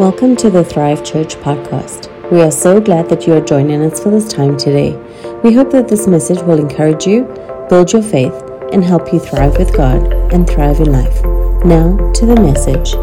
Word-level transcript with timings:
Welcome 0.00 0.34
to 0.36 0.48
the 0.48 0.64
Thrive 0.64 1.04
Church 1.04 1.34
podcast. 1.34 2.08
We 2.32 2.40
are 2.40 2.50
so 2.50 2.80
glad 2.80 3.10
that 3.10 3.26
you 3.26 3.34
are 3.34 3.40
joining 3.42 3.82
us 3.82 4.02
for 4.02 4.08
this 4.08 4.32
time 4.32 4.56
today. 4.56 4.96
We 5.44 5.52
hope 5.52 5.70
that 5.72 5.88
this 5.88 6.06
message 6.06 6.40
will 6.40 6.58
encourage 6.58 7.06
you, 7.06 7.24
build 7.68 7.92
your 7.92 8.00
faith, 8.00 8.32
and 8.72 8.82
help 8.82 9.12
you 9.12 9.20
thrive 9.20 9.58
with 9.58 9.76
God 9.76 10.10
and 10.32 10.48
thrive 10.48 10.80
in 10.80 10.90
life. 10.90 11.22
Now 11.66 12.12
to 12.12 12.24
the 12.24 12.34
message. 12.36 12.94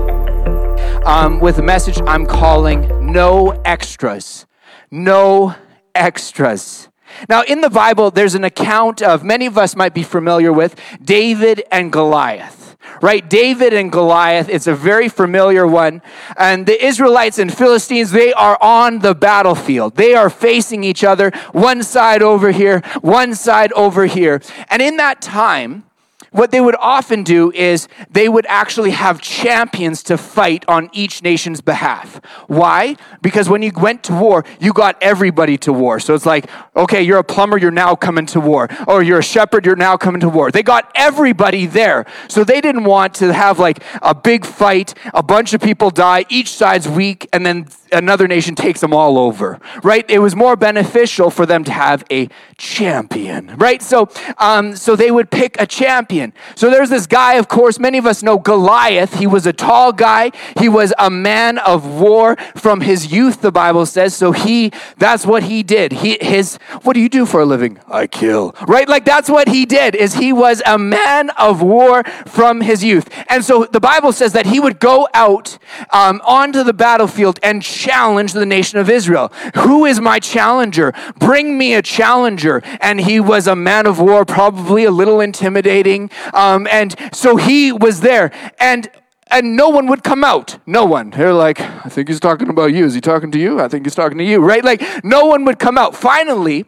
Um, 1.05 1.39
with 1.39 1.59
a 1.59 1.61
message 1.61 2.01
I'm 2.07 2.25
calling 2.25 2.89
No 3.11 3.51
Extras. 3.63 4.47
No 4.89 5.53
Extras. 5.93 6.89
Now, 7.29 7.43
in 7.43 7.61
the 7.61 7.69
Bible, 7.69 8.09
there's 8.09 8.33
an 8.33 8.43
account 8.43 9.03
of 9.03 9.23
many 9.23 9.45
of 9.45 9.55
us 9.55 9.75
might 9.75 9.93
be 9.93 10.01
familiar 10.01 10.51
with 10.51 10.75
David 11.03 11.63
and 11.71 11.91
Goliath 11.91 12.66
right? 13.01 13.27
David 13.29 13.73
and 13.73 13.91
Goliath, 13.91 14.49
it's 14.49 14.67
a 14.67 14.75
very 14.75 15.09
familiar 15.09 15.65
one. 15.65 16.01
And 16.37 16.65
the 16.65 16.83
Israelites 16.83 17.39
and 17.39 17.53
Philistines, 17.53 18.11
they 18.11 18.33
are 18.33 18.57
on 18.61 18.99
the 18.99 19.15
battlefield. 19.15 19.95
They 19.95 20.13
are 20.13 20.29
facing 20.29 20.83
each 20.83 21.03
other, 21.03 21.31
one 21.51 21.83
side 21.83 22.21
over 22.21 22.51
here, 22.51 22.81
one 23.01 23.35
side 23.35 23.71
over 23.73 24.05
here. 24.05 24.41
And 24.69 24.81
in 24.81 24.97
that 24.97 25.21
time, 25.21 25.86
what 26.31 26.51
they 26.51 26.61
would 26.61 26.75
often 26.79 27.23
do 27.23 27.51
is 27.51 27.87
they 28.09 28.29
would 28.29 28.45
actually 28.47 28.91
have 28.91 29.21
champions 29.21 30.03
to 30.03 30.17
fight 30.17 30.65
on 30.67 30.89
each 30.93 31.23
nation's 31.23 31.61
behalf. 31.61 32.21
Why? 32.47 32.95
Because 33.21 33.49
when 33.49 33.61
you 33.61 33.71
went 33.75 34.03
to 34.03 34.13
war, 34.13 34.45
you 34.59 34.73
got 34.73 35.01
everybody 35.01 35.57
to 35.59 35.73
war. 35.73 35.99
So 35.99 36.13
it's 36.13 36.25
like, 36.25 36.49
okay, 36.75 37.01
you're 37.01 37.19
a 37.19 37.23
plumber, 37.23 37.57
you're 37.57 37.71
now 37.71 37.95
coming 37.95 38.25
to 38.27 38.39
war. 38.39 38.69
Or 38.87 39.03
you're 39.03 39.19
a 39.19 39.23
shepherd, 39.23 39.65
you're 39.65 39.75
now 39.75 39.97
coming 39.97 40.21
to 40.21 40.29
war. 40.29 40.51
They 40.51 40.63
got 40.63 40.91
everybody 40.95 41.65
there. 41.65 42.05
So 42.27 42.43
they 42.43 42.61
didn't 42.61 42.83
want 42.83 43.13
to 43.15 43.33
have 43.33 43.59
like 43.59 43.83
a 44.01 44.13
big 44.13 44.45
fight, 44.45 44.93
a 45.13 45.23
bunch 45.23 45.53
of 45.53 45.61
people 45.61 45.89
die, 45.89 46.25
each 46.29 46.51
side's 46.51 46.87
weak, 46.87 47.27
and 47.33 47.45
then 47.45 47.67
another 47.91 48.27
nation 48.27 48.55
takes 48.55 48.81
them 48.81 48.93
all 48.93 49.17
over, 49.17 49.59
right? 49.83 50.09
It 50.09 50.19
was 50.19 50.35
more 50.35 50.55
beneficial 50.55 51.29
for 51.29 51.45
them 51.45 51.63
to 51.65 51.71
have 51.71 52.03
a 52.11 52.29
champion, 52.57 53.55
right? 53.57 53.81
So, 53.81 54.09
um, 54.37 54.75
so 54.75 54.95
they 54.95 55.11
would 55.11 55.31
pick 55.31 55.59
a 55.59 55.65
champion. 55.65 56.26
So 56.55 56.69
there's 56.69 56.89
this 56.89 57.07
guy, 57.07 57.35
of 57.35 57.47
course, 57.47 57.79
many 57.79 57.97
of 57.97 58.05
us 58.05 58.23
know 58.23 58.37
Goliath. 58.37 59.15
He 59.15 59.27
was 59.27 59.45
a 59.45 59.53
tall 59.53 59.93
guy. 59.93 60.31
He 60.59 60.69
was 60.69 60.93
a 60.97 61.09
man 61.09 61.57
of 61.59 61.85
war 61.85 62.35
from 62.55 62.81
his 62.81 63.11
youth, 63.11 63.41
the 63.41 63.51
Bible 63.51 63.85
says. 63.85 64.15
So 64.15 64.31
he, 64.31 64.71
that's 64.97 65.25
what 65.25 65.43
he 65.43 65.63
did. 65.63 65.91
He, 65.91 66.17
his, 66.21 66.57
what 66.83 66.93
do 66.93 66.99
you 66.99 67.09
do 67.09 67.25
for 67.25 67.41
a 67.41 67.45
living? 67.45 67.79
I 67.87 68.07
kill, 68.07 68.55
right? 68.67 68.87
Like 68.87 69.05
that's 69.05 69.29
what 69.29 69.47
he 69.47 69.65
did 69.65 69.95
is 69.95 70.15
he 70.15 70.33
was 70.33 70.61
a 70.65 70.77
man 70.77 71.29
of 71.31 71.61
war 71.61 72.03
from 72.25 72.61
his 72.61 72.83
youth. 72.83 73.09
And 73.29 73.43
so 73.43 73.65
the 73.65 73.79
Bible 73.79 74.11
says 74.11 74.33
that 74.33 74.45
he 74.47 74.59
would 74.59 74.79
go 74.79 75.07
out 75.13 75.57
um, 75.91 76.21
onto 76.25 76.63
the 76.63 76.73
battlefield 76.73 77.39
and 77.43 77.61
challenge 77.61 78.33
the 78.33 78.45
nation 78.45 78.79
of 78.79 78.89
Israel. 78.89 79.31
Who 79.55 79.85
is 79.85 79.99
my 79.99 80.19
challenger? 80.19 80.93
Bring 81.19 81.57
me 81.57 81.73
a 81.73 81.81
challenger. 81.81 82.61
And 82.81 83.01
he 83.01 83.19
was 83.19 83.47
a 83.47 83.55
man 83.55 83.85
of 83.85 83.99
war, 83.99 84.25
probably 84.25 84.83
a 84.83 84.91
little 84.91 85.19
intimidating. 85.19 86.06
Um, 86.33 86.67
and 86.71 86.95
so 87.13 87.37
he 87.37 87.71
was 87.71 88.01
there. 88.01 88.31
And 88.59 88.89
and 89.29 89.57
no 89.57 89.69
one 89.69 89.87
would 89.87 90.03
come 90.03 90.23
out. 90.23 90.57
No 90.65 90.85
one. 90.85 91.09
They're 91.09 91.33
like, 91.33 91.59
I 91.59 91.89
think 91.89 92.07
he's 92.07 92.19
talking 92.19 92.49
about 92.49 92.67
you. 92.67 92.85
Is 92.85 92.93
he 92.93 93.01
talking 93.01 93.29
to 93.31 93.39
you? 93.39 93.59
I 93.59 93.67
think 93.67 93.85
he's 93.85 93.95
talking 93.95 94.17
to 94.19 94.23
you, 94.23 94.39
right? 94.39 94.63
Like, 94.63 94.81
no 95.03 95.25
one 95.25 95.43
would 95.43 95.59
come 95.59 95.77
out. 95.77 95.95
Finally, 95.95 96.65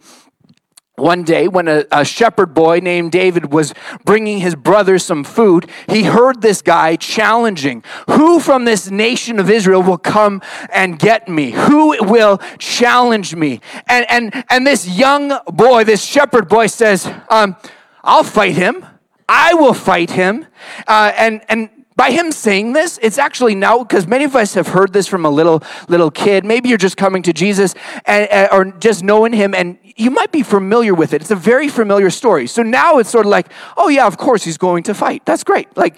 one 0.99 1.23
day, 1.23 1.47
when 1.47 1.69
a, 1.69 1.85
a, 1.91 2.03
shepherd 2.03 2.53
boy 2.53 2.79
named 2.79 3.13
David 3.13 3.53
was 3.53 3.73
bringing 4.03 4.39
his 4.39 4.55
brother 4.55 4.99
some 4.99 5.23
food, 5.23 5.69
he 5.87 6.03
heard 6.03 6.41
this 6.41 6.61
guy 6.61 6.97
challenging, 6.97 7.83
Who 8.09 8.41
from 8.41 8.65
this 8.65 8.91
nation 8.91 9.39
of 9.39 9.49
Israel 9.49 9.81
will 9.81 9.97
come 9.97 10.41
and 10.73 10.99
get 10.99 11.29
me? 11.29 11.51
Who 11.51 11.95
will 12.03 12.39
challenge 12.57 13.33
me? 13.33 13.61
And, 13.87 14.05
and, 14.09 14.45
and 14.49 14.67
this 14.67 14.89
young 14.89 15.31
boy, 15.47 15.85
this 15.85 16.03
shepherd 16.03 16.49
boy 16.49 16.67
says, 16.67 17.09
um, 17.29 17.55
I'll 18.03 18.23
fight 18.23 18.55
him. 18.55 18.85
I 19.29 19.53
will 19.53 19.75
fight 19.75 20.09
him. 20.09 20.47
Uh, 20.87 21.13
and, 21.15 21.41
and 21.47 21.69
by 21.95 22.11
him 22.11 22.31
saying 22.31 22.73
this, 22.73 22.97
it's 23.01 23.17
actually 23.17 23.55
now 23.55 23.83
because 23.83 24.07
many 24.07 24.23
of 24.23 24.35
us 24.35 24.55
have 24.55 24.69
heard 24.69 24.91
this 24.91 25.05
from 25.05 25.25
a 25.25 25.29
little 25.29 25.61
little 25.87 26.09
kid. 26.09 26.45
Maybe 26.45 26.69
you're 26.69 26.77
just 26.77 26.97
coming 26.97 27.21
to 27.23 27.33
Jesus 27.33 27.75
and, 28.05 28.49
or 28.51 28.71
just 28.79 29.03
knowing 29.03 29.33
him, 29.33 29.53
and 29.53 29.77
you 29.97 30.09
might 30.09 30.31
be 30.31 30.41
familiar 30.41 30.93
with 30.95 31.13
it. 31.13 31.21
It's 31.21 31.29
a 31.31 31.35
very 31.35 31.67
familiar 31.67 32.09
story. 32.09 32.47
So 32.47 32.63
now 32.63 32.99
it's 32.99 33.09
sort 33.09 33.25
of 33.25 33.29
like, 33.29 33.51
oh 33.77 33.89
yeah, 33.89 34.07
of 34.07 34.17
course 34.17 34.43
he's 34.43 34.57
going 34.57 34.83
to 34.83 34.93
fight. 34.93 35.25
That's 35.25 35.43
great. 35.43 35.75
Like, 35.77 35.95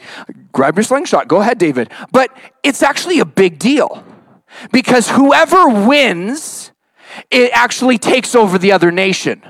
grab 0.52 0.76
your 0.76 0.84
slingshot. 0.84 1.28
Go 1.28 1.40
ahead, 1.40 1.58
David. 1.58 1.92
But 2.12 2.36
it's 2.64 2.82
actually 2.82 3.20
a 3.20 3.26
big 3.26 3.60
deal 3.60 4.04
because 4.72 5.10
whoever 5.10 5.70
wins, 5.70 6.72
it 7.30 7.52
actually 7.54 7.98
takes 7.98 8.36
over 8.36 8.58
the 8.58 8.72
other 8.72 8.92
nation. 8.92 9.44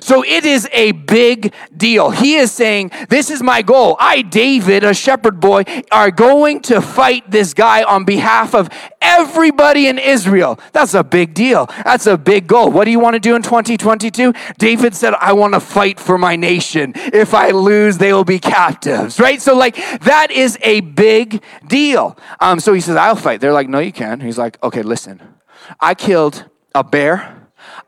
So 0.00 0.24
it 0.24 0.44
is 0.44 0.68
a 0.72 0.92
big 0.92 1.54
deal. 1.76 2.10
He 2.10 2.36
is 2.36 2.52
saying, 2.52 2.92
This 3.08 3.30
is 3.30 3.42
my 3.42 3.62
goal. 3.62 3.96
I, 3.98 4.22
David, 4.22 4.84
a 4.84 4.94
shepherd 4.94 5.40
boy, 5.40 5.64
are 5.90 6.10
going 6.10 6.60
to 6.62 6.80
fight 6.80 7.30
this 7.30 7.54
guy 7.54 7.82
on 7.82 8.04
behalf 8.04 8.54
of 8.54 8.68
everybody 9.00 9.88
in 9.88 9.98
Israel. 9.98 10.58
That's 10.72 10.94
a 10.94 11.04
big 11.04 11.34
deal. 11.34 11.66
That's 11.84 12.06
a 12.06 12.16
big 12.16 12.46
goal. 12.46 12.70
What 12.70 12.84
do 12.84 12.90
you 12.90 13.00
want 13.00 13.14
to 13.14 13.20
do 13.20 13.34
in 13.34 13.42
2022? 13.42 14.32
David 14.58 14.94
said, 14.94 15.14
I 15.14 15.32
want 15.32 15.54
to 15.54 15.60
fight 15.60 15.98
for 15.98 16.18
my 16.18 16.36
nation. 16.36 16.92
If 16.96 17.34
I 17.34 17.50
lose, 17.50 17.98
they 17.98 18.12
will 18.12 18.24
be 18.24 18.38
captives, 18.38 19.18
right? 19.18 19.40
So, 19.40 19.56
like, 19.56 19.76
that 20.00 20.30
is 20.30 20.58
a 20.62 20.80
big 20.80 21.42
deal. 21.66 22.16
Um, 22.40 22.60
so 22.60 22.72
he 22.72 22.80
says, 22.80 22.96
I'll 22.96 23.16
fight. 23.16 23.40
They're 23.40 23.52
like, 23.52 23.68
No, 23.68 23.78
you 23.78 23.92
can't. 23.92 24.22
He's 24.22 24.38
like, 24.38 24.62
Okay, 24.62 24.82
listen. 24.82 25.20
I 25.78 25.94
killed 25.94 26.46
a 26.74 26.82
bear 26.82 27.39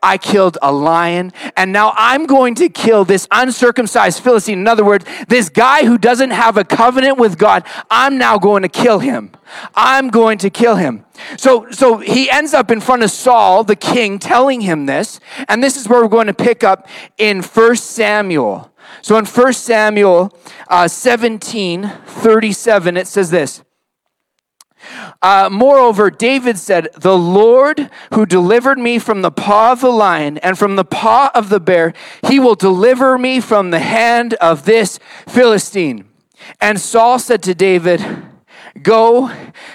I 0.03 0.17
killed 0.17 0.57
a 0.61 0.71
lion, 0.71 1.31
and 1.55 1.71
now 1.71 1.93
I'm 1.95 2.25
going 2.25 2.55
to 2.55 2.67
kill 2.67 3.05
this 3.05 3.27
uncircumcised 3.31 4.21
Philistine. 4.21 4.59
In 4.59 4.67
other 4.67 4.83
words, 4.83 5.05
this 5.29 5.47
guy 5.47 5.85
who 5.85 5.97
doesn't 5.97 6.31
have 6.31 6.57
a 6.57 6.65
covenant 6.65 7.17
with 7.17 7.37
God, 7.37 7.65
I'm 7.89 8.17
now 8.17 8.37
going 8.37 8.63
to 8.63 8.69
kill 8.69 8.99
him. 8.99 9.31
I'm 9.73 10.09
going 10.09 10.37
to 10.39 10.49
kill 10.49 10.75
him. 10.75 11.05
So, 11.37 11.71
so 11.71 11.99
he 11.99 12.29
ends 12.29 12.53
up 12.53 12.69
in 12.69 12.81
front 12.81 13.03
of 13.03 13.11
Saul, 13.11 13.63
the 13.63 13.77
king, 13.77 14.19
telling 14.19 14.61
him 14.61 14.85
this, 14.85 15.21
and 15.47 15.63
this 15.63 15.77
is 15.77 15.87
where 15.87 16.01
we're 16.01 16.09
going 16.09 16.27
to 16.27 16.33
pick 16.33 16.65
up 16.65 16.87
in 17.17 17.41
1 17.41 17.75
Samuel. 17.77 18.73
So 19.01 19.17
in 19.17 19.25
1 19.25 19.53
Samuel 19.53 20.37
uh, 20.67 20.87
17 20.87 21.89
37, 22.05 22.97
it 22.97 23.07
says 23.07 23.31
this. 23.31 23.62
Uh, 25.23 25.47
moreover, 25.49 26.11
David 26.11 26.59
said, 26.59 26.89
The 26.95 27.17
Lord 27.17 27.89
who 28.13 28.25
delivered 28.25 28.77
me 28.77 28.99
from 28.99 29.21
the 29.21 29.31
paw 29.31 29.71
of 29.71 29.79
the 29.79 29.89
lion 29.89 30.37
and 30.39 30.59
from 30.59 30.75
the 30.75 30.83
paw 30.83 31.31
of 31.33 31.47
the 31.47 31.61
bear, 31.61 31.93
he 32.27 32.41
will 32.41 32.55
deliver 32.55 33.17
me 33.17 33.39
from 33.39 33.71
the 33.71 33.79
hand 33.79 34.33
of 34.35 34.65
this 34.65 34.99
Philistine. 35.27 36.09
And 36.59 36.79
Saul 36.79 37.19
said 37.19 37.41
to 37.43 37.55
David, 37.55 38.05
Go, 38.81 39.31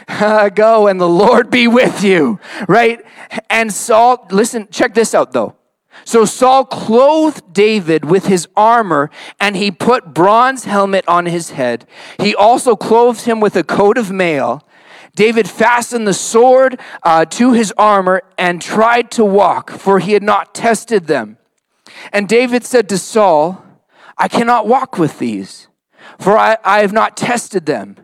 uh, 0.07 0.49
go, 0.55 0.87
and 0.87 1.01
the 1.01 1.09
Lord 1.09 1.51
be 1.51 1.67
with 1.67 2.05
you. 2.05 2.39
Right? 2.69 3.03
And 3.49 3.73
Saul, 3.73 4.27
listen, 4.31 4.69
check 4.71 4.93
this 4.93 5.15
out 5.15 5.33
though. 5.33 5.57
So 6.05 6.25
Saul 6.25 6.65
clothed 6.65 7.53
David 7.53 8.05
with 8.05 8.27
his 8.27 8.49
armor, 8.57 9.11
and 9.41 9.57
he 9.57 9.71
put 9.71 10.15
bronze 10.15 10.65
helmet 10.65 11.05
on 11.09 11.27
his 11.27 11.51
head. 11.51 11.87
He 12.19 12.35
also 12.35 12.77
clothed 12.77 13.23
him 13.23 13.41
with 13.41 13.57
a 13.57 13.65
coat 13.65 13.99
of 13.99 14.11
mail. 14.11 14.63
David 15.19 15.51
fastened 15.51 16.07
the 16.07 16.15
sword 16.15 16.79
uh, 17.03 17.25
to 17.25 17.53
his 17.53 17.75
armor 17.77 18.23
and 18.39 18.63
tried 18.63 19.11
to 19.11 19.25
walk, 19.25 19.69
for 19.69 19.99
he 19.99 20.13
had 20.13 20.23
not 20.23 20.55
tested 20.55 21.09
them. 21.09 21.39
And 22.13 22.29
David 22.29 22.65
said 22.65 22.89
to 22.89 22.99
Saul, 22.99 23.61
I 24.17 24.29
cannot 24.29 24.69
walk 24.69 24.97
with 24.97 25.19
these, 25.19 25.67
for 26.21 26.39
I, 26.39 26.57
I 26.63 26.83
have 26.83 26.93
not 26.93 27.17
tested 27.17 27.67
them. 27.67 27.97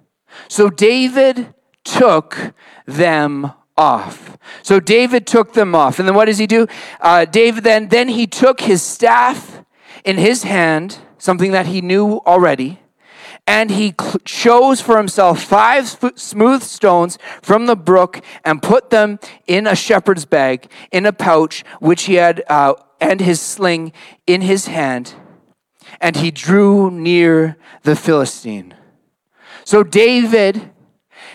So 0.49 0.69
David 0.69 1.55
took 1.85 2.53
them 2.85 3.53
off. 3.77 4.37
So 4.65 4.81
David 4.81 5.25
took 5.25 5.53
them 5.53 5.73
off. 5.73 6.01
And 6.01 6.09
then 6.09 6.17
what 6.17 6.25
does 6.25 6.39
he 6.39 6.49
do? 6.49 6.67
Uh, 7.01 7.27
David 7.27 7.63
then, 7.63 7.91
then 7.91 8.09
he 8.09 8.27
took 8.27 8.61
his 8.61 8.83
staff 8.83 9.65
in 10.05 10.19
his 10.19 10.43
hand, 10.43 10.99
something 11.19 11.53
that 11.53 11.67
he 11.67 11.81
knew 11.81 12.21
already 12.27 12.81
and 13.47 13.71
he 13.71 13.95
chose 14.25 14.81
for 14.81 14.97
himself 14.97 15.43
five 15.43 15.97
smooth 16.17 16.63
stones 16.63 17.19
from 17.43 17.67
the 17.67 17.77
brook 17.77 18.23
and 18.45 18.63
put 18.63 18.91
them 18.91 19.19
in 19.47 19.67
a 19.67 19.77
shepherd's 19.77 20.25
bag, 20.25 20.71
in 20.91 21.05
a 21.05 21.13
pouch, 21.13 21.63
which 21.81 22.05
he 22.05 22.15
had, 22.15 22.43
uh, 22.49 22.75
and 23.01 23.21
his 23.21 23.41
sling 23.41 23.93
in 24.27 24.41
his 24.41 24.67
hand. 24.67 25.15
And 26.01 26.17
he 26.17 26.31
drew 26.31 26.91
near 26.91 27.57
the 27.83 27.95
Philistine. 27.95 28.75
So 29.65 29.83
David, 29.83 30.71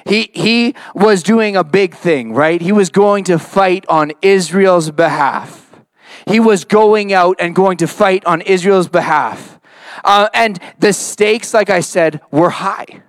he, 0.05 0.31
he 0.33 0.75
was 0.95 1.21
doing 1.21 1.55
a 1.55 1.63
big 1.63 1.95
thing, 1.95 2.33
right? 2.33 2.59
He 2.61 2.71
was 2.71 2.89
going 2.89 3.23
to 3.25 3.37
fight 3.37 3.85
on 3.87 4.13
Israel's 4.21 4.89
behalf. 4.89 5.75
He 6.27 6.39
was 6.39 6.65
going 6.65 7.13
out 7.13 7.37
and 7.39 7.55
going 7.55 7.77
to 7.77 7.87
fight 7.87 8.25
on 8.25 8.41
Israel's 8.41 8.87
behalf. 8.87 9.58
Uh, 10.03 10.29
and 10.33 10.59
the 10.79 10.93
stakes, 10.93 11.53
like 11.53 11.69
I 11.69 11.79
said, 11.81 12.21
were 12.31 12.49
high. 12.49 13.03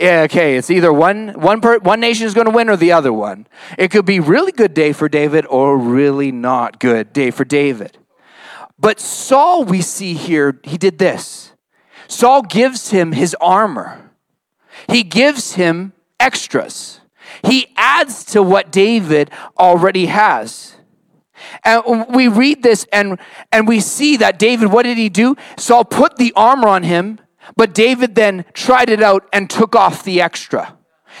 Okay, 0.00 0.56
it's 0.56 0.70
either 0.70 0.92
one 0.92 1.28
one 1.40 1.60
per, 1.60 1.78
one 1.78 2.00
nation 2.00 2.26
is 2.26 2.34
going 2.34 2.46
to 2.46 2.52
win 2.52 2.70
or 2.70 2.76
the 2.76 2.92
other 2.92 3.12
one. 3.12 3.46
It 3.78 3.90
could 3.90 4.06
be 4.06 4.20
really 4.20 4.52
good 4.52 4.74
day 4.74 4.92
for 4.92 5.08
David 5.08 5.46
or 5.46 5.76
really 5.76 6.32
not 6.32 6.80
good 6.80 7.12
day 7.12 7.30
for 7.30 7.44
David. 7.44 7.98
But 8.78 8.98
Saul, 8.98 9.64
we 9.64 9.80
see 9.80 10.14
here, 10.14 10.58
he 10.64 10.76
did 10.76 10.98
this. 10.98 11.52
Saul 12.08 12.42
gives 12.42 12.90
him 12.90 13.12
his 13.12 13.36
armor. 13.40 14.10
He 14.88 15.02
gives 15.02 15.54
him 15.54 15.92
extras. 16.18 17.00
He 17.44 17.68
adds 17.76 18.24
to 18.26 18.42
what 18.42 18.72
David 18.72 19.30
already 19.58 20.06
has. 20.06 20.76
And 21.64 22.06
we 22.08 22.28
read 22.28 22.62
this 22.62 22.86
and, 22.92 23.18
and 23.50 23.68
we 23.68 23.80
see 23.80 24.16
that 24.18 24.38
David, 24.38 24.72
what 24.72 24.84
did 24.84 24.98
he 24.98 25.08
do? 25.08 25.36
Saul 25.56 25.84
put 25.84 26.16
the 26.16 26.32
armor 26.34 26.68
on 26.68 26.82
him 26.82 27.18
but 27.56 27.74
David 27.74 28.14
then 28.14 28.44
tried 28.52 28.88
it 28.88 29.02
out 29.02 29.28
and 29.32 29.48
took 29.48 29.74
off 29.74 30.04
the 30.04 30.20
extra. 30.20 30.76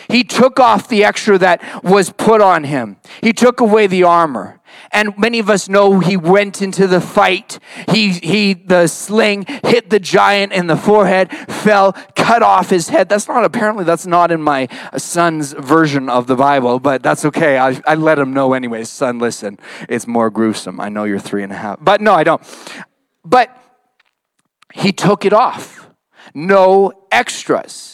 He 0.08 0.24
took 0.24 0.58
off 0.58 0.88
the 0.88 1.04
extra 1.04 1.38
that 1.38 1.84
was 1.84 2.10
put 2.10 2.40
on 2.40 2.64
him. 2.64 2.96
He 3.20 3.32
took 3.32 3.60
away 3.60 3.86
the 3.86 4.02
armor. 4.04 4.60
And 4.90 5.16
many 5.18 5.38
of 5.38 5.50
us 5.50 5.68
know 5.68 6.00
he 6.00 6.16
went 6.16 6.62
into 6.62 6.86
the 6.86 7.00
fight. 7.00 7.58
He, 7.88 8.10
he, 8.12 8.54
the 8.54 8.86
sling 8.86 9.44
hit 9.64 9.90
the 9.90 10.00
giant 10.00 10.52
in 10.52 10.66
the 10.66 10.76
forehead, 10.76 11.30
fell, 11.48 11.92
cut 12.14 12.42
off 12.42 12.70
his 12.70 12.88
head. 12.88 13.08
That's 13.08 13.28
not, 13.28 13.44
apparently, 13.44 13.84
that's 13.84 14.06
not 14.06 14.30
in 14.30 14.42
my 14.42 14.68
son's 14.96 15.52
version 15.52 16.08
of 16.08 16.26
the 16.26 16.36
Bible, 16.36 16.78
but 16.78 17.02
that's 17.02 17.24
okay. 17.26 17.58
I, 17.58 17.80
I 17.86 17.94
let 17.94 18.18
him 18.18 18.32
know 18.32 18.54
anyways. 18.54 18.88
Son, 18.88 19.18
listen, 19.18 19.58
it's 19.88 20.06
more 20.06 20.30
gruesome. 20.30 20.80
I 20.80 20.88
know 20.88 21.04
you're 21.04 21.18
three 21.18 21.42
and 21.42 21.52
a 21.52 21.56
half. 21.56 21.78
But 21.80 22.00
no, 22.00 22.14
I 22.14 22.24
don't. 22.24 22.42
But 23.24 23.56
he 24.74 24.92
took 24.92 25.24
it 25.24 25.32
off 25.32 25.82
no 26.34 26.92
extras. 27.10 27.91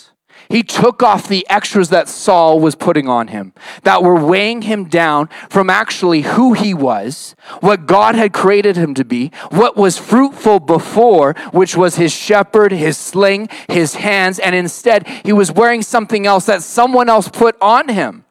He 0.48 0.62
took 0.62 1.02
off 1.02 1.28
the 1.28 1.46
extras 1.50 1.90
that 1.90 2.08
Saul 2.08 2.58
was 2.58 2.74
putting 2.74 3.06
on 3.06 3.28
him, 3.28 3.52
that 3.82 4.02
were 4.02 4.24
weighing 4.24 4.62
him 4.62 4.84
down 4.84 5.28
from 5.50 5.68
actually 5.68 6.22
who 6.22 6.54
he 6.54 6.72
was, 6.72 7.36
what 7.60 7.86
God 7.86 8.14
had 8.14 8.32
created 8.32 8.76
him 8.76 8.94
to 8.94 9.04
be, 9.04 9.30
what 9.50 9.76
was 9.76 9.98
fruitful 9.98 10.60
before, 10.60 11.34
which 11.52 11.76
was 11.76 11.96
his 11.96 12.12
shepherd, 12.12 12.72
his 12.72 12.96
sling, 12.96 13.48
his 13.68 13.96
hands, 13.96 14.38
and 14.38 14.54
instead 14.54 15.06
he 15.24 15.34
was 15.34 15.52
wearing 15.52 15.82
something 15.82 16.26
else 16.26 16.46
that 16.46 16.62
someone 16.62 17.10
else 17.10 17.28
put 17.28 17.56
on 17.60 17.88
him. 17.88 18.24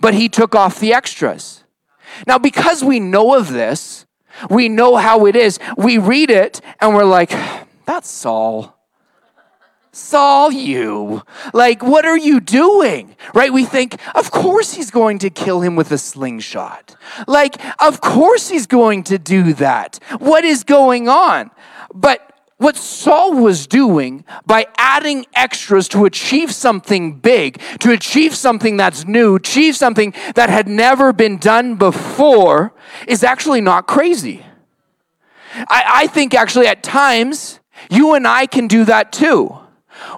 But 0.00 0.14
he 0.14 0.28
took 0.28 0.54
off 0.54 0.80
the 0.80 0.94
extras. 0.94 1.64
Now, 2.26 2.38
because 2.38 2.82
we 2.82 2.98
know 2.98 3.34
of 3.34 3.52
this, 3.52 4.06
we 4.48 4.70
know 4.70 4.96
how 4.96 5.26
it 5.26 5.36
is, 5.36 5.58
we 5.76 5.98
read 5.98 6.30
it 6.30 6.62
and 6.80 6.94
we're 6.94 7.04
like, 7.04 7.30
that's 7.84 8.10
Saul. 8.10 8.77
Saul, 9.98 10.52
you. 10.52 11.22
Like, 11.52 11.82
what 11.82 12.06
are 12.06 12.16
you 12.16 12.40
doing? 12.40 13.16
Right? 13.34 13.52
We 13.52 13.64
think, 13.64 13.96
of 14.14 14.30
course 14.30 14.74
he's 14.74 14.90
going 14.90 15.18
to 15.18 15.30
kill 15.30 15.60
him 15.60 15.76
with 15.76 15.90
a 15.92 15.98
slingshot. 15.98 16.96
Like, 17.26 17.56
of 17.82 18.00
course 18.00 18.48
he's 18.48 18.66
going 18.66 19.04
to 19.04 19.18
do 19.18 19.52
that. 19.54 19.98
What 20.18 20.44
is 20.44 20.64
going 20.64 21.08
on? 21.08 21.50
But 21.92 22.32
what 22.58 22.76
Saul 22.76 23.34
was 23.34 23.66
doing 23.66 24.24
by 24.44 24.66
adding 24.76 25.26
extras 25.34 25.86
to 25.88 26.04
achieve 26.04 26.52
something 26.52 27.18
big, 27.18 27.60
to 27.80 27.92
achieve 27.92 28.34
something 28.34 28.76
that's 28.76 29.04
new, 29.04 29.36
achieve 29.36 29.76
something 29.76 30.12
that 30.34 30.50
had 30.50 30.66
never 30.66 31.12
been 31.12 31.38
done 31.38 31.76
before, 31.76 32.72
is 33.06 33.22
actually 33.22 33.60
not 33.60 33.86
crazy. 33.86 34.44
I, 35.54 35.84
I 35.86 36.06
think 36.08 36.34
actually 36.34 36.66
at 36.66 36.82
times, 36.82 37.60
you 37.90 38.14
and 38.14 38.26
I 38.26 38.46
can 38.46 38.66
do 38.66 38.84
that 38.84 39.12
too. 39.12 39.56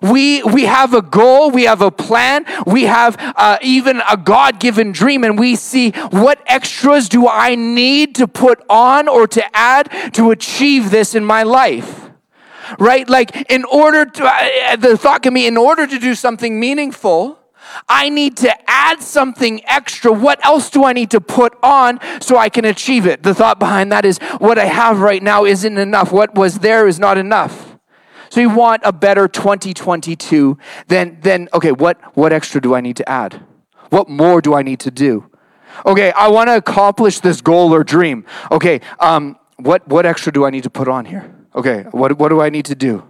We, 0.02 0.42
we 0.42 0.64
have 0.64 0.94
a 0.94 1.02
goal, 1.02 1.50
we 1.50 1.64
have 1.64 1.80
a 1.82 1.90
plan, 1.90 2.44
we 2.66 2.84
have 2.84 3.16
uh, 3.18 3.58
even 3.62 4.02
a 4.08 4.16
God 4.16 4.60
given 4.60 4.92
dream, 4.92 5.24
and 5.24 5.38
we 5.38 5.56
see 5.56 5.90
what 6.10 6.42
extras 6.46 7.08
do 7.08 7.28
I 7.28 7.54
need 7.54 8.14
to 8.16 8.28
put 8.28 8.62
on 8.68 9.08
or 9.08 9.26
to 9.28 9.56
add 9.56 10.14
to 10.14 10.30
achieve 10.30 10.90
this 10.90 11.14
in 11.14 11.24
my 11.24 11.42
life 11.42 12.10
right? 12.78 13.08
Like, 13.08 13.50
in 13.50 13.64
order 13.64 14.04
to, 14.04 14.24
uh, 14.24 14.76
the 14.76 14.96
thought 14.96 15.24
can 15.24 15.34
be, 15.34 15.44
in 15.44 15.56
order 15.56 15.88
to 15.88 15.98
do 15.98 16.14
something 16.14 16.60
meaningful, 16.60 17.40
I 17.88 18.08
need 18.08 18.36
to 18.38 18.70
add 18.70 19.02
something 19.02 19.64
extra. 19.66 20.12
What 20.12 20.44
else 20.44 20.70
do 20.70 20.84
I 20.84 20.92
need 20.92 21.10
to 21.10 21.20
put 21.20 21.56
on 21.62 22.00
so 22.20 22.36
I 22.36 22.48
can 22.48 22.64
achieve 22.64 23.06
it? 23.06 23.22
The 23.22 23.34
thought 23.34 23.58
behind 23.58 23.92
that 23.92 24.04
is, 24.04 24.18
what 24.38 24.58
I 24.58 24.66
have 24.66 25.00
right 25.00 25.22
now 25.22 25.44
isn't 25.44 25.78
enough. 25.78 26.12
What 26.12 26.34
was 26.34 26.60
there 26.60 26.86
is 26.86 26.98
not 26.98 27.18
enough. 27.18 27.69
So 28.30 28.40
you 28.40 28.48
want 28.48 28.82
a 28.84 28.92
better 28.92 29.26
2022, 29.26 30.56
then, 30.86 31.18
then 31.20 31.48
okay, 31.52 31.72
what, 31.72 32.00
what 32.16 32.32
extra 32.32 32.60
do 32.60 32.76
I 32.76 32.80
need 32.80 32.96
to 32.96 33.08
add? 33.08 33.42
What 33.90 34.08
more 34.08 34.40
do 34.40 34.54
I 34.54 34.62
need 34.62 34.78
to 34.80 34.90
do? 34.92 35.28
Okay, 35.84 36.12
I 36.12 36.28
want 36.28 36.48
to 36.48 36.56
accomplish 36.56 37.18
this 37.18 37.40
goal 37.40 37.74
or 37.74 37.82
dream. 37.82 38.24
Okay, 38.52 38.80
um, 39.00 39.36
what, 39.56 39.86
what 39.88 40.06
extra 40.06 40.32
do 40.32 40.44
I 40.44 40.50
need 40.50 40.62
to 40.62 40.70
put 40.70 40.86
on 40.86 41.06
here? 41.06 41.34
Okay, 41.56 41.82
what, 41.90 42.18
what 42.18 42.28
do 42.28 42.40
I 42.40 42.50
need 42.50 42.66
to 42.66 42.76
do? 42.76 43.02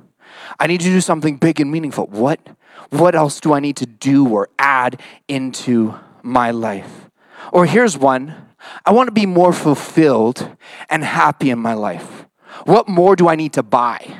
I 0.58 0.66
need 0.66 0.80
to 0.80 0.86
do 0.86 1.02
something 1.02 1.36
big 1.36 1.60
and 1.60 1.70
meaningful. 1.70 2.06
What, 2.06 2.40
what 2.88 3.14
else 3.14 3.40
do 3.40 3.52
I 3.52 3.60
need 3.60 3.76
to 3.76 3.86
do 3.86 4.26
or 4.26 4.48
add 4.58 5.02
into 5.28 5.94
my 6.22 6.50
life? 6.50 7.10
Or 7.52 7.66
here's 7.66 7.96
one 7.98 8.46
I 8.86 8.92
want 8.92 9.08
to 9.08 9.12
be 9.12 9.26
more 9.26 9.52
fulfilled 9.52 10.56
and 10.88 11.04
happy 11.04 11.50
in 11.50 11.58
my 11.58 11.74
life. 11.74 12.26
What 12.64 12.88
more 12.88 13.16
do 13.16 13.28
I 13.28 13.36
need 13.36 13.52
to 13.54 13.62
buy? 13.62 14.18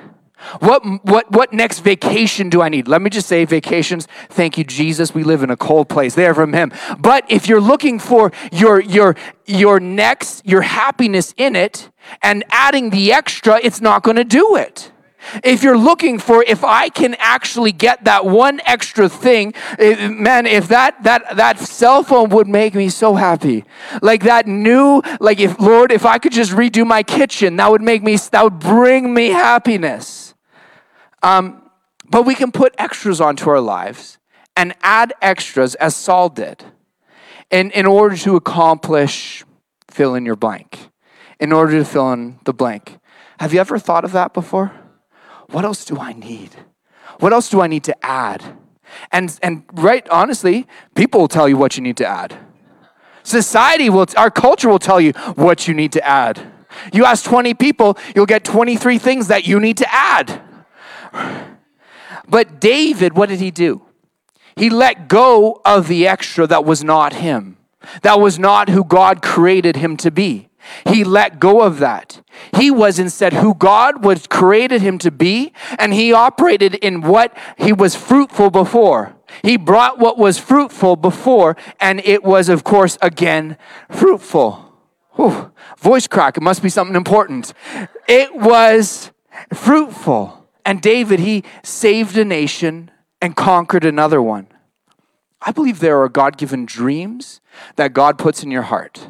What, 0.61 0.85
what, 1.05 1.31
what 1.31 1.53
next 1.53 1.81
vacation 1.81 2.49
do 2.49 2.63
I 2.63 2.69
need? 2.69 2.89
Let 2.89 3.03
me 3.03 3.11
just 3.11 3.29
say 3.29 3.45
vacations. 3.45 4.09
Thank 4.29 4.59
you, 4.59 4.65
Jesus. 4.65 5.15
We 5.15 5.23
live 5.23 5.43
in 5.43 5.51
a 5.51 5.57
cold 5.57 5.89
place. 5.89 6.15
They 6.15 6.27
are 6.27 6.35
from 6.35 6.53
Him. 6.53 6.73
But 6.99 7.25
if 7.29 7.49
you're 7.49 7.61
looking 7.61 7.99
for 7.99 8.33
your, 8.53 8.81
your, 8.81 9.17
your 9.47 9.81
next, 9.81 10.47
your 10.47 10.63
happiness 10.63 11.35
in 11.37 11.57
it 11.57 11.91
and 12.23 12.45
adding 12.51 12.91
the 12.91 13.13
extra, 13.13 13.61
it's 13.63 13.81
not 13.81 14.03
going 14.03 14.17
to 14.17 14.25
do 14.25 14.57
it. 14.57 14.93
If 15.45 15.63
you're 15.63 15.79
looking 15.79 16.19
for 16.19 16.43
if 16.47 16.65
I 16.65 16.89
can 16.89 17.15
actually 17.19 17.73
get 17.73 18.05
that 18.05 18.25
one 18.25 18.61
extra 18.65 19.09
thing, 19.09 19.55
eh, 19.79 20.09
man, 20.09 20.47
if 20.47 20.69
that 20.69 21.03
that 21.05 21.37
that 21.37 21.59
cell 21.59 22.03
phone 22.03 22.31
would 22.31 22.49
make 22.49 22.75
me 22.75 22.89
so 22.89 23.15
happy. 23.15 23.65
Like 24.03 24.25
that 24.25 24.47
new 24.47 25.03
like 25.21 25.39
if 25.39 25.61
Lord, 25.61 25.93
if 25.93 26.07
I 26.07 26.19
could 26.19 26.33
just 26.33 26.53
redo 26.53 26.87
my 26.87 27.03
kitchen, 27.03 27.57
that 27.57 27.71
would 27.71 27.83
make 27.83 28.03
me 28.03 28.17
that 28.17 28.43
would 28.43 28.59
bring 28.59 29.13
me 29.13 29.29
happiness. 29.29 30.30
Um, 31.23 31.71
but 32.09 32.25
we 32.25 32.35
can 32.35 32.51
put 32.51 32.75
extras 32.79 33.21
onto 33.21 33.51
our 33.51 33.61
lives 33.61 34.19
and 34.57 34.75
add 34.83 35.13
extras 35.23 35.75
as 35.77 35.95
Saul 35.95 36.29
did 36.29 36.65
in, 37.51 37.71
in 37.71 37.87
order 37.87 38.17
to 38.19 38.37
accomplish 38.37 39.45
fill 39.89 40.15
in 40.15 40.25
your 40.25 40.37
blank, 40.37 40.91
in 41.39 41.53
order 41.53 41.79
to 41.79 41.85
fill 41.85 42.13
in 42.13 42.39
the 42.45 42.53
blank. 42.53 42.99
Have 43.39 43.53
you 43.53 43.61
ever 43.61 43.79
thought 43.79 44.05
of 44.05 44.13
that 44.13 44.35
before? 44.35 44.73
What 45.51 45.65
else 45.65 45.85
do 45.85 45.99
I 45.99 46.13
need? 46.13 46.51
What 47.19 47.33
else 47.33 47.49
do 47.49 47.61
I 47.61 47.67
need 47.67 47.85
to 47.85 48.05
add? 48.05 48.57
And, 49.13 49.39
and 49.43 49.65
right, 49.73 50.09
honestly, 50.11 50.67
people 50.95 51.21
will 51.21 51.29
tell 51.29 51.49
you 51.49 51.57
what 51.57 51.77
you 51.77 51.83
need 51.83 51.97
to 51.99 52.07
add. 52.07 52.37
Society 53.23 53.91
will, 53.91 54.07
our 54.17 54.31
culture 54.31 54.69
will 54.69 54.79
tell 54.79 55.01
you 55.01 55.13
what 55.35 55.69
you 55.69 55.75
need 55.75 55.93
to 55.93 56.07
add. 56.07 56.53
You 56.93 57.05
ask 57.05 57.25
20 57.25 57.55
people, 57.55 57.99
you'll 58.15 58.27
get 58.27 58.45
23 58.45 58.99
things 58.99 59.29
that 59.29 59.47
you 59.47 59.61
need 59.61 59.77
to 59.79 59.93
add. 59.93 60.43
But 62.29 62.61
David, 62.61 63.15
what 63.15 63.29
did 63.29 63.41
he 63.41 63.51
do? 63.51 63.83
He 64.57 64.71
let 64.71 65.09
go 65.09 65.61
of 65.65 65.89
the 65.89 66.07
extra 66.07 66.47
that 66.47 66.65
was 66.65 66.85
not 66.85 67.15
him, 67.15 67.57
that 68.03 68.21
was 68.21 68.39
not 68.39 68.69
who 68.69 68.85
God 68.85 69.23
created 69.23 69.77
him 69.77 69.97
to 69.99 70.11
be. 70.11 70.49
He 70.87 71.05
let 71.05 71.41
go 71.41 71.63
of 71.63 71.79
that. 71.79 72.23
He 72.55 72.71
was 72.71 72.99
instead 72.99 73.33
who 73.33 73.55
God 73.55 74.05
was 74.05 74.27
created 74.27 74.83
him 74.83 74.99
to 74.99 75.11
be, 75.11 75.53
and 75.79 75.93
he 75.93 76.13
operated 76.13 76.75
in 76.75 77.01
what 77.01 77.37
he 77.57 77.73
was 77.73 77.97
fruitful 77.97 78.51
before. 78.51 79.17
He 79.43 79.57
brought 79.57 79.99
what 79.99 80.19
was 80.19 80.39
fruitful 80.39 80.97
before, 80.97 81.57
and 81.81 82.01
it 82.05 82.23
was, 82.23 82.49
of 82.49 82.65
course, 82.65 82.99
again 83.01 83.57
fruitful. 83.91 84.67
Whew, 85.13 85.51
voice 85.79 86.07
crack, 86.07 86.37
it 86.37 86.43
must 86.43 86.63
be 86.63 86.69
something 86.69 86.97
important. 86.97 87.53
It 88.07 88.35
was 88.35 89.11
fruitful. 89.55 90.40
And 90.65 90.81
David, 90.81 91.21
he 91.21 91.45
saved 91.63 92.17
a 92.17 92.25
nation 92.25 92.91
and 93.21 93.37
conquered 93.37 93.85
another 93.85 94.21
one. 94.23 94.49
I 95.43 95.53
believe 95.53 95.81
there 95.81 96.01
are 96.03 96.09
God 96.09 96.37
given 96.37 96.67
dreams 96.67 97.41
that 97.77 97.93
God 97.93 98.19
puts 98.19 98.43
in 98.43 98.51
your 98.51 98.63
heart. 98.63 99.09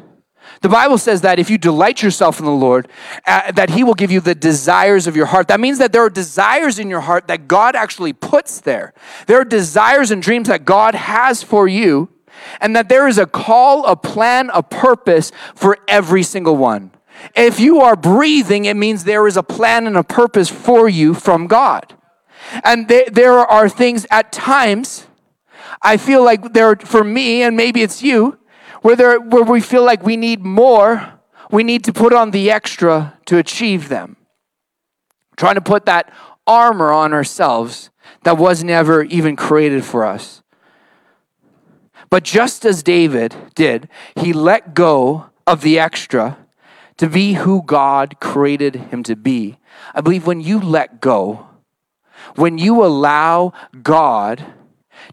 The 0.61 0.69
Bible 0.69 0.97
says 0.97 1.21
that 1.21 1.39
if 1.39 1.49
you 1.49 1.57
delight 1.57 2.01
yourself 2.01 2.39
in 2.39 2.45
the 2.45 2.51
Lord, 2.51 2.87
uh, 3.25 3.51
that 3.51 3.71
He 3.71 3.83
will 3.83 3.93
give 3.93 4.11
you 4.11 4.19
the 4.19 4.35
desires 4.35 5.07
of 5.07 5.15
your 5.15 5.27
heart. 5.27 5.47
That 5.47 5.59
means 5.59 5.77
that 5.77 5.91
there 5.91 6.03
are 6.03 6.09
desires 6.09 6.79
in 6.79 6.89
your 6.89 7.01
heart 7.01 7.27
that 7.27 7.47
God 7.47 7.75
actually 7.75 8.13
puts 8.13 8.59
there. 8.61 8.93
There 9.27 9.39
are 9.39 9.45
desires 9.45 10.11
and 10.11 10.21
dreams 10.21 10.47
that 10.47 10.65
God 10.65 10.95
has 10.95 11.43
for 11.43 11.67
you, 11.67 12.09
and 12.59 12.75
that 12.75 12.89
there 12.89 13.07
is 13.07 13.17
a 13.17 13.25
call, 13.25 13.85
a 13.85 13.95
plan, 13.95 14.49
a 14.53 14.63
purpose 14.63 15.31
for 15.55 15.77
every 15.87 16.23
single 16.23 16.57
one. 16.57 16.91
If 17.35 17.59
you 17.59 17.81
are 17.81 17.95
breathing, 17.95 18.65
it 18.65 18.75
means 18.75 19.03
there 19.03 19.27
is 19.27 19.37
a 19.37 19.43
plan 19.43 19.87
and 19.87 19.97
a 19.97 20.03
purpose 20.03 20.49
for 20.49 20.89
you 20.89 21.13
from 21.13 21.47
God. 21.47 21.93
And 22.63 22.87
there, 22.87 23.05
there 23.11 23.39
are 23.39 23.69
things 23.69 24.05
at 24.09 24.31
times 24.31 25.07
I 25.81 25.97
feel 25.97 26.23
like 26.23 26.53
there, 26.53 26.75
for 26.75 27.03
me, 27.03 27.43
and 27.43 27.55
maybe 27.55 27.81
it's 27.81 28.03
you, 28.03 28.37
where, 28.81 28.95
there, 28.95 29.19
where 29.19 29.43
we 29.43 29.61
feel 29.61 29.83
like 29.83 30.03
we 30.03 30.17
need 30.17 30.43
more, 30.43 31.19
we 31.49 31.63
need 31.63 31.83
to 31.85 31.93
put 31.93 32.13
on 32.13 32.31
the 32.31 32.51
extra 32.51 33.17
to 33.25 33.37
achieve 33.37 33.89
them. 33.89 34.17
Trying 35.37 35.55
to 35.55 35.61
put 35.61 35.85
that 35.85 36.11
armor 36.45 36.91
on 36.91 37.13
ourselves 37.13 37.89
that 38.23 38.37
was 38.37 38.63
never 38.63 39.03
even 39.03 39.35
created 39.35 39.83
for 39.85 40.05
us. 40.05 40.41
But 42.09 42.23
just 42.23 42.65
as 42.65 42.83
David 42.83 43.35
did, 43.55 43.87
he 44.15 44.33
let 44.33 44.73
go 44.73 45.29
of 45.47 45.61
the 45.61 45.79
extra 45.79 46.37
to 47.01 47.09
be 47.09 47.33
who 47.33 47.63
God 47.63 48.19
created 48.19 48.75
him 48.75 49.01
to 49.01 49.15
be. 49.15 49.57
I 49.95 50.01
believe 50.01 50.27
when 50.27 50.39
you 50.39 50.59
let 50.59 51.01
go, 51.01 51.47
when 52.35 52.59
you 52.59 52.85
allow 52.85 53.53
God 53.81 54.45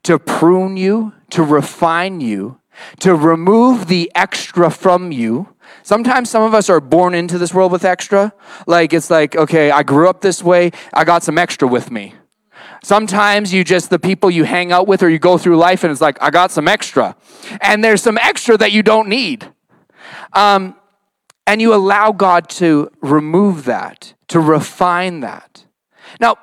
to 0.02 0.18
prune 0.18 0.76
you, 0.76 1.14
to 1.30 1.42
refine 1.42 2.20
you, 2.20 2.60
to 2.98 3.14
remove 3.14 3.86
the 3.86 4.12
extra 4.14 4.68
from 4.68 5.12
you. 5.12 5.56
Sometimes 5.82 6.28
some 6.28 6.42
of 6.42 6.52
us 6.52 6.68
are 6.68 6.82
born 6.82 7.14
into 7.14 7.38
this 7.38 7.54
world 7.54 7.72
with 7.72 7.86
extra. 7.86 8.34
Like 8.66 8.92
it's 8.92 9.08
like, 9.08 9.34
okay, 9.34 9.70
I 9.70 9.82
grew 9.82 10.10
up 10.10 10.20
this 10.20 10.42
way, 10.42 10.72
I 10.92 11.04
got 11.04 11.22
some 11.22 11.38
extra 11.38 11.66
with 11.66 11.90
me. 11.90 12.12
Sometimes 12.84 13.54
you 13.54 13.64
just, 13.64 13.88
the 13.88 13.98
people 13.98 14.30
you 14.30 14.44
hang 14.44 14.72
out 14.72 14.88
with 14.88 15.02
or 15.02 15.08
you 15.08 15.18
go 15.18 15.38
through 15.38 15.56
life 15.56 15.84
and 15.84 15.90
it's 15.90 16.02
like, 16.02 16.20
I 16.20 16.28
got 16.28 16.50
some 16.50 16.68
extra. 16.68 17.16
And 17.62 17.82
there's 17.82 18.02
some 18.02 18.18
extra 18.18 18.58
that 18.58 18.72
you 18.72 18.82
don't 18.82 19.08
need. 19.08 19.50
Um, 20.34 20.74
and 21.48 21.62
you 21.62 21.72
allow 21.74 22.12
God 22.12 22.50
to 22.50 22.90
remove 23.00 23.64
that, 23.64 24.12
to 24.28 24.38
refine 24.38 25.20
that. 25.20 25.64
Now, 26.20 26.36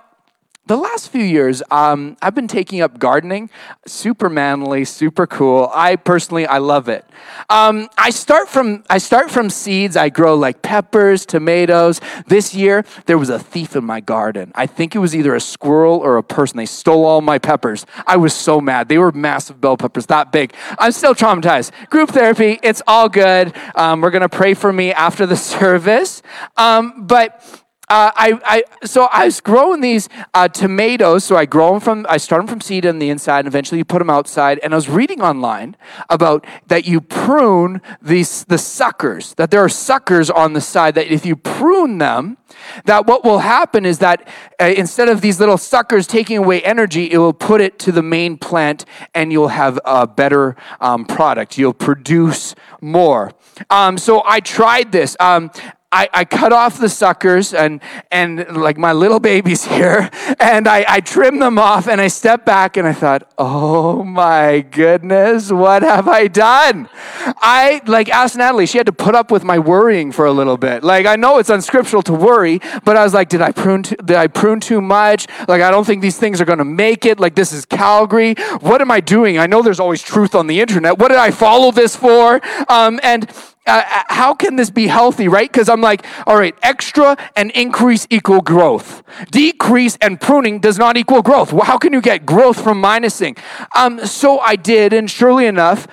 the 0.68 0.78
last 0.78 1.10
few 1.10 1.24
years, 1.24 1.62
um, 1.70 2.18
I've 2.24 2.34
been 2.34 2.48
taking 2.48 2.82
up 2.82 2.98
gardening. 2.98 3.52
Super 3.86 4.30
manly, 4.30 4.84
super 4.84 5.28
cool. 5.28 5.70
I 5.74 5.96
personally, 5.96 6.48
I 6.48 6.58
love 6.58 6.90
it. 6.90 7.06
Um, 7.50 7.88
I 7.98 8.10
start 8.10 8.50
from 8.50 8.84
I 8.90 8.98
start 8.98 9.30
from 9.30 9.52
seeds. 9.52 9.96
I 9.96 10.10
grow 10.10 10.36
like 10.36 10.64
peppers, 10.64 11.26
tomatoes. 11.26 12.02
This 12.28 12.56
year, 12.56 12.84
there 13.06 13.18
was 13.18 13.30
a 13.30 13.38
thief 13.38 13.76
in 13.76 13.84
my 13.84 14.00
garden. 14.00 14.52
I 14.56 14.66
think 14.66 14.96
it 14.96 15.00
was 15.00 15.16
either 15.16 15.36
a 15.36 15.40
squirrel 15.40 16.00
or 16.00 16.18
a 16.18 16.24
person. 16.24 16.58
They 16.58 16.66
stole 16.66 17.06
all 17.06 17.22
my 17.22 17.38
peppers. 17.38 17.86
I 18.08 18.18
was 18.18 18.34
so 18.34 18.60
mad. 18.60 18.90
They 18.90 18.98
were 18.98 19.12
massive 19.12 19.62
bell 19.62 19.78
peppers, 19.78 20.08
that 20.08 20.32
big. 20.32 20.54
I'm 20.80 20.92
still 20.92 21.14
traumatized. 21.14 21.72
Group 21.90 22.10
therapy, 22.10 22.60
it's 22.64 22.82
all 22.88 23.08
good. 23.08 23.54
Um, 23.76 24.02
we're 24.02 24.12
gonna 24.12 24.30
pray 24.30 24.56
for 24.56 24.74
me 24.74 24.92
after 24.92 25.28
the 25.28 25.38
service. 25.56 26.24
Um, 26.58 27.06
but 27.06 27.65
uh, 27.88 28.12
I, 28.16 28.40
I, 28.46 28.64
so 28.86 29.08
I 29.12 29.26
was 29.26 29.42
growing 29.42 29.82
these 29.82 30.10
uh, 30.34 30.48
tomatoes. 30.48 31.24
So 31.24 31.36
I 31.36 31.46
grow 31.46 31.72
them 31.72 31.80
from, 31.80 32.06
I 32.10 32.18
start 32.18 32.42
them 32.42 32.48
from 32.48 32.62
seed 32.62 32.86
on 32.86 33.00
the 33.00 33.10
inside, 33.10 33.40
and 33.40 33.48
eventually 33.48 33.78
you 33.78 33.86
put 33.86 34.00
them 34.00 34.10
outside. 34.10 34.60
And 34.64 34.74
I 34.74 34.76
was 34.76 34.90
reading 34.90 35.22
online 35.22 35.78
about 36.10 36.46
that 36.68 36.86
you 36.86 37.02
prune 37.02 37.82
these 38.02 38.46
the 38.46 38.58
suckers. 38.58 39.34
That 39.36 39.52
there 39.52 39.62
are 39.62 39.70
suckers 39.70 40.30
on 40.30 40.54
the 40.54 40.62
side. 40.62 40.96
That 40.96 41.08
if 41.08 41.26
you 41.26 41.36
prune 41.36 42.00
them, 42.00 42.38
that 42.86 43.06
what 43.06 43.24
will 43.24 43.40
happen 43.40 43.86
is 43.86 44.00
that 44.00 44.28
uh, 44.60 44.66
instead 44.66 45.10
of 45.10 45.22
these 45.22 45.40
little 45.40 45.58
suckers 45.58 46.08
taking 46.08 46.38
away 46.38 46.62
energy, 46.62 47.12
it 47.12 47.18
will 47.18 47.34
put 47.34 47.62
it 47.62 47.78
to 47.80 47.92
the 47.92 48.04
main 48.04 48.38
plant, 48.38 48.86
and 49.14 49.32
you'll 49.32 49.50
have 49.50 49.80
a 49.86 50.08
better 50.08 50.56
um, 50.82 51.06
product. 51.06 51.58
You'll 51.58 51.74
produce 51.74 52.56
more. 52.82 53.32
Um, 53.70 53.98
so 53.98 54.24
I 54.26 54.40
tried 54.40 54.92
this. 54.92 55.16
Um, 55.20 55.52
I, 55.96 56.10
I 56.14 56.26
cut 56.26 56.52
off 56.52 56.78
the 56.78 56.90
suckers 56.90 57.54
and, 57.54 57.80
and 58.12 58.58
like 58.58 58.78
my 58.78 58.92
little 58.92 59.22
babies 59.22 59.64
here, 59.76 60.10
and 60.42 60.68
I, 60.68 60.84
I 60.88 61.00
them 61.40 61.58
off 61.58 61.88
and 61.88 62.02
I 62.02 62.08
stepped 62.08 62.46
back 62.46 62.76
and 62.76 62.86
I 62.86 62.92
thought, 62.92 63.32
oh 63.38 64.04
my 64.04 64.60
goodness, 64.60 65.54
what 65.54 65.84
have 65.84 66.10
I 66.10 66.28
done? 66.28 66.90
I 67.38 67.82
like 67.86 68.10
asked 68.10 68.36
Natalie, 68.36 68.66
she 68.66 68.78
had 68.78 68.88
to 68.88 68.92
put 68.92 69.16
up 69.16 69.32
with 69.32 69.46
my 69.46 69.58
worrying 69.58 70.12
for 70.12 70.26
a 70.26 70.34
little 70.34 70.58
bit. 70.58 70.84
Like 70.84 71.06
I 71.06 71.16
know 71.16 71.38
it's 71.38 71.50
unscriptural 71.50 72.02
to 72.04 72.14
worry, 72.14 72.60
but 72.84 72.98
I 72.98 73.04
was 73.04 73.14
like, 73.14 73.30
did 73.30 73.42
I 73.42 73.54
prune 73.54 73.84
too, 73.84 73.96
did 73.96 74.18
I 74.18 74.28
prune 74.28 74.60
too 74.60 74.82
much? 74.82 75.28
Like 75.48 75.62
I 75.62 75.72
don't 75.72 75.86
think 75.86 76.02
these 76.02 76.18
things 76.18 76.42
are 76.42 76.46
gonna 76.46 76.66
make 76.66 77.06
it. 77.06 77.22
Like 77.22 77.36
this 77.36 77.54
is 77.54 77.66
Calgary. 77.66 78.34
What 78.60 78.82
am 78.82 78.92
I 78.92 79.00
doing? 79.00 79.38
I 79.38 79.48
know 79.48 79.62
there's 79.62 79.80
always 79.80 80.04
truth 80.04 80.36
on 80.36 80.48
the 80.48 80.60
internet. 80.60 81.00
What 81.00 81.08
did 81.08 81.18
I 81.20 81.32
follow 81.32 81.72
this 81.72 81.96
for? 81.96 82.42
Um, 82.68 83.00
and 83.02 83.32
uh, 83.66 83.84
uh, 83.86 84.04
how 84.08 84.34
can 84.34 84.56
this 84.56 84.70
be 84.70 84.88
healthy, 84.88 85.28
right? 85.28 85.52
Because 85.52 85.70
I'm 85.70 85.82
like, 85.82 86.06
all 86.28 86.38
right, 86.38 86.56
extra 86.62 87.18
and 87.36 87.52
increase 87.52 88.06
equal 88.10 88.42
growth. 88.42 89.04
Decrease 89.32 89.98
and 90.02 90.20
pruning 90.22 90.60
does 90.60 90.78
not 90.78 90.98
equal 90.98 91.22
growth. 91.22 91.52
Well, 91.52 91.66
how 91.66 91.78
can 91.78 91.94
you 91.94 92.02
get 92.02 92.26
growth 92.26 92.62
from 92.62 92.82
minusing? 92.82 93.38
Um, 93.76 94.06
so 94.06 94.40
I 94.40 94.56
did, 94.56 94.94
and 94.94 95.10
surely 95.10 95.46
enough, 95.48 95.88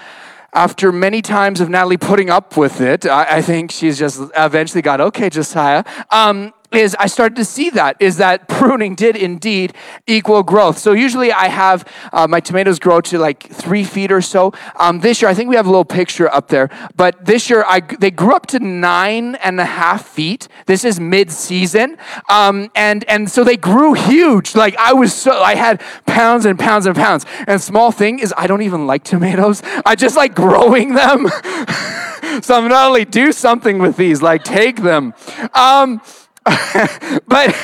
after 0.52 0.92
many 0.92 1.22
times 1.22 1.60
of 1.60 1.70
Natalie 1.70 1.96
putting 1.96 2.28
up 2.28 2.56
with 2.56 2.80
it, 2.80 3.06
I, 3.06 3.38
I 3.38 3.42
think 3.42 3.70
she's 3.70 3.98
just 3.98 4.20
eventually 4.36 4.82
got, 4.82 5.00
okay, 5.00 5.30
Josiah. 5.30 5.82
Um, 6.10 6.52
is 6.72 6.96
I 6.98 7.06
started 7.06 7.36
to 7.36 7.44
see 7.44 7.70
that 7.70 7.96
is 8.00 8.16
that 8.16 8.48
pruning 8.62 8.94
did 8.94 9.16
indeed 9.16 9.74
equal 10.06 10.42
growth. 10.42 10.78
So 10.78 10.92
usually 10.92 11.32
I 11.32 11.48
have 11.48 11.86
uh, 12.12 12.26
my 12.26 12.40
tomatoes 12.40 12.78
grow 12.78 13.00
to 13.02 13.18
like 13.18 13.42
three 13.42 13.84
feet 13.84 14.12
or 14.12 14.22
so. 14.22 14.52
Um, 14.76 15.00
this 15.00 15.22
year 15.22 15.30
I 15.30 15.34
think 15.34 15.48
we 15.48 15.56
have 15.56 15.66
a 15.66 15.70
little 15.70 15.84
picture 15.84 16.32
up 16.32 16.48
there, 16.48 16.70
but 16.96 17.24
this 17.24 17.50
year 17.50 17.64
I 17.66 17.80
they 17.80 18.10
grew 18.10 18.34
up 18.34 18.46
to 18.48 18.58
nine 18.58 19.36
and 19.36 19.60
a 19.60 19.64
half 19.64 20.06
feet. 20.06 20.48
This 20.66 20.84
is 20.84 20.98
mid 20.98 21.30
season, 21.30 21.98
um, 22.28 22.70
and 22.74 23.04
and 23.04 23.30
so 23.30 23.44
they 23.44 23.56
grew 23.56 23.94
huge. 23.94 24.54
Like 24.54 24.76
I 24.76 24.92
was 24.92 25.14
so 25.14 25.42
I 25.42 25.54
had 25.54 25.82
pounds 26.06 26.44
and 26.44 26.58
pounds 26.58 26.86
and 26.86 26.96
pounds. 26.96 27.26
And 27.46 27.60
small 27.60 27.92
thing 27.92 28.18
is 28.18 28.32
I 28.36 28.46
don't 28.46 28.62
even 28.62 28.86
like 28.86 29.04
tomatoes. 29.04 29.62
I 29.86 29.94
just 29.94 30.16
like 30.16 30.34
growing 30.34 30.94
them. 30.94 31.28
so 32.42 32.54
I'm 32.56 32.68
not 32.68 32.88
only 32.88 33.04
do 33.04 33.32
something 33.32 33.78
with 33.78 33.96
these, 33.96 34.22
like 34.22 34.44
take 34.44 34.82
them. 34.82 35.14
Um, 35.54 36.00
but 37.28 37.54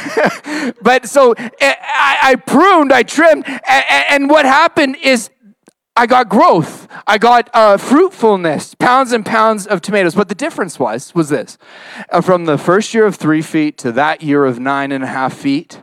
but 0.82 1.08
so 1.08 1.32
eh, 1.32 1.74
I, 1.80 2.18
I, 2.22 2.34
pruned, 2.36 2.92
I 2.92 3.02
trimmed, 3.02 3.44
and, 3.48 3.84
and, 4.10 4.30
what 4.30 4.44
happened 4.44 4.96
is 5.02 5.30
I 5.96 6.06
got 6.06 6.28
growth. 6.28 6.86
I 7.04 7.18
got 7.18 7.50
uh, 7.52 7.76
fruitfulness, 7.76 8.74
pounds 8.76 9.10
and 9.10 9.26
pounds 9.26 9.66
of 9.66 9.80
tomatoes. 9.80 10.14
But 10.14 10.28
the 10.28 10.36
difference 10.36 10.78
was 10.78 11.12
was 11.12 11.28
this: 11.28 11.58
uh, 12.12 12.20
from 12.20 12.44
the 12.44 12.56
first 12.56 12.94
year 12.94 13.04
of 13.04 13.16
three 13.16 13.42
feet 13.42 13.78
to 13.78 13.90
that 13.92 14.22
year 14.22 14.44
of 14.44 14.60
nine 14.60 14.92
and 14.92 15.02
a 15.02 15.08
half 15.08 15.34
feet, 15.34 15.82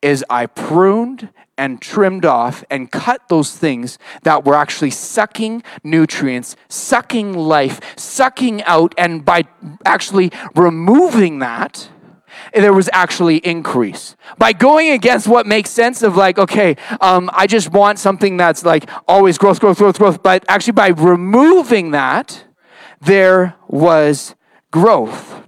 is 0.00 0.24
I 0.28 0.46
pruned 0.46 1.28
and 1.56 1.80
trimmed 1.80 2.24
off 2.24 2.64
and 2.70 2.90
cut 2.90 3.28
those 3.28 3.56
things 3.56 3.98
that 4.24 4.44
were 4.44 4.56
actually 4.56 4.90
sucking 4.90 5.62
nutrients, 5.84 6.56
sucking 6.68 7.34
life, 7.34 7.80
sucking 7.96 8.64
out, 8.64 8.94
and 8.98 9.24
by 9.24 9.44
actually 9.84 10.32
removing 10.56 11.38
that 11.38 11.88
there 12.52 12.72
was 12.72 12.88
actually 12.92 13.38
increase. 13.38 14.16
By 14.38 14.52
going 14.52 14.90
against 14.90 15.28
what 15.28 15.46
makes 15.46 15.70
sense 15.70 16.02
of 16.02 16.16
like, 16.16 16.38
okay, 16.38 16.76
um, 17.00 17.30
I 17.32 17.46
just 17.46 17.70
want 17.70 17.98
something 17.98 18.36
that's 18.36 18.64
like 18.64 18.88
always 19.08 19.38
growth, 19.38 19.60
growth, 19.60 19.78
growth, 19.78 19.98
growth, 19.98 20.22
but 20.22 20.44
actually 20.48 20.72
by 20.72 20.88
removing 20.88 21.90
that, 21.92 22.44
there 23.00 23.56
was 23.68 24.34
growth 24.70 25.42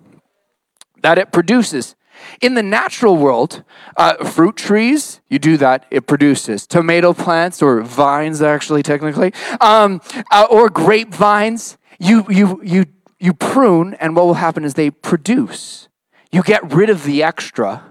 that 1.02 1.18
it 1.18 1.32
produces. 1.32 1.94
In 2.40 2.54
the 2.54 2.62
natural 2.62 3.16
world, 3.16 3.62
uh, 3.96 4.24
fruit 4.24 4.56
trees, 4.56 5.20
you 5.28 5.38
do 5.38 5.56
that, 5.58 5.86
it 5.90 6.06
produces. 6.06 6.66
Tomato 6.66 7.12
plants 7.12 7.62
or 7.62 7.82
vines, 7.82 8.42
actually, 8.42 8.82
technically, 8.82 9.32
um, 9.60 10.00
uh, 10.30 10.46
or 10.50 10.68
grapevines, 10.68 11.76
you, 11.98 12.24
you, 12.28 12.60
you, 12.64 12.86
you 13.18 13.34
prune, 13.34 13.94
and 13.94 14.16
what 14.16 14.26
will 14.26 14.34
happen 14.34 14.64
is 14.64 14.74
they 14.74 14.90
produce. 14.90 15.88
You 16.34 16.42
get 16.42 16.72
rid 16.72 16.90
of 16.90 17.04
the 17.04 17.22
extra, 17.22 17.84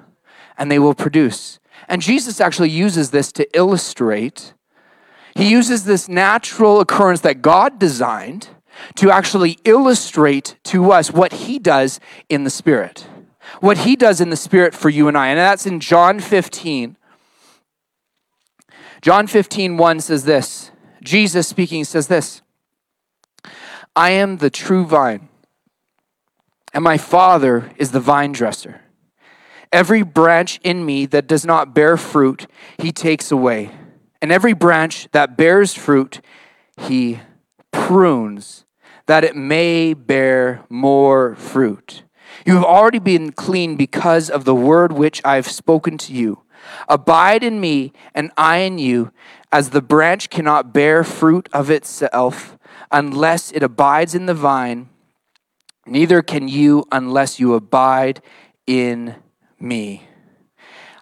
and 0.58 0.70
they 0.70 0.78
will 0.78 0.94
produce. 0.94 1.60
And 1.88 2.02
Jesus 2.02 2.42
actually 2.42 2.72
uses 2.72 3.12
this 3.12 3.32
to 3.32 3.48
illustrate. 3.58 4.54
He 5.34 5.50
uses 5.50 5.86
this 5.86 6.10
natural 6.10 6.82
occurrence 6.82 7.22
that 7.22 7.42
God 7.42 7.80
designed 7.80 8.50
to 8.96 9.10
actually 9.10 9.60
illustrate 9.64 10.58
to 10.66 10.92
us 10.92 11.10
what 11.10 11.32
He 11.32 11.58
does 11.58 12.02
in 12.28 12.44
the 12.44 12.50
Spirit. 12.50 13.08
What 13.62 13.78
He 13.78 13.96
does 13.96 14.20
in 14.20 14.30
the 14.30 14.36
Spirit 14.36 14.76
for 14.76 14.90
you 14.90 15.08
and 15.08 15.18
I. 15.18 15.28
And 15.28 15.40
that's 15.40 15.66
in 15.66 15.80
John 15.80 16.20
15. 16.20 16.98
John 19.02 19.26
15, 19.26 19.78
1 19.78 20.00
says 20.02 20.26
this 20.26 20.70
Jesus 21.02 21.48
speaking 21.48 21.86
says 21.86 22.08
this 22.08 22.42
I 23.96 24.10
am 24.10 24.40
the 24.40 24.50
true 24.50 24.86
vine 24.86 25.30
and 26.74 26.84
my 26.84 26.98
Father 26.98 27.72
is 27.78 27.92
the 27.92 28.00
vine 28.00 28.32
dresser. 28.32 28.82
Every 29.72 30.04
branch 30.04 30.60
in 30.64 30.86
me 30.86 31.06
that 31.08 31.28
does 31.28 31.46
not 31.46 31.74
bear 31.74 31.98
fruit, 31.98 32.48
he 32.78 32.92
takes 32.92 33.32
away. 33.32 33.72
And 34.22 34.32
every 34.32 34.54
branch 34.54 35.08
that 35.12 35.36
bears 35.36 35.74
fruit, 35.74 36.22
he 36.78 37.20
prunes, 37.72 38.66
that 39.08 39.24
it 39.24 39.36
may 39.36 39.94
bear 39.94 40.64
more 40.70 41.36
fruit. 41.36 42.04
You 42.46 42.56
have 42.56 42.64
already 42.64 43.00
been 43.00 43.32
clean 43.32 43.76
because 43.76 44.30
of 44.30 44.46
the 44.46 44.56
word 44.56 44.94
which 44.94 45.22
I 45.26 45.36
have 45.36 45.48
spoken 45.48 45.98
to 46.00 46.14
you. 46.14 46.44
Abide 46.88 47.44
in 47.44 47.60
me, 47.60 47.92
and 48.16 48.32
I 48.38 48.58
in 48.58 48.78
you, 48.78 49.12
as 49.52 49.70
the 49.70 49.82
branch 49.82 50.30
cannot 50.30 50.74
bear 50.74 51.04
fruit 51.04 51.50
of 51.52 51.70
itself 51.70 52.58
unless 52.92 53.52
it 53.52 53.64
abides 53.64 54.16
in 54.16 54.28
the 54.28 54.34
vine, 54.34 54.90
neither 55.86 56.22
can 56.22 56.48
you 56.48 56.86
unless 56.92 57.40
you 57.40 57.54
abide 57.54 58.22
in 58.66 59.16
me. 59.60 60.08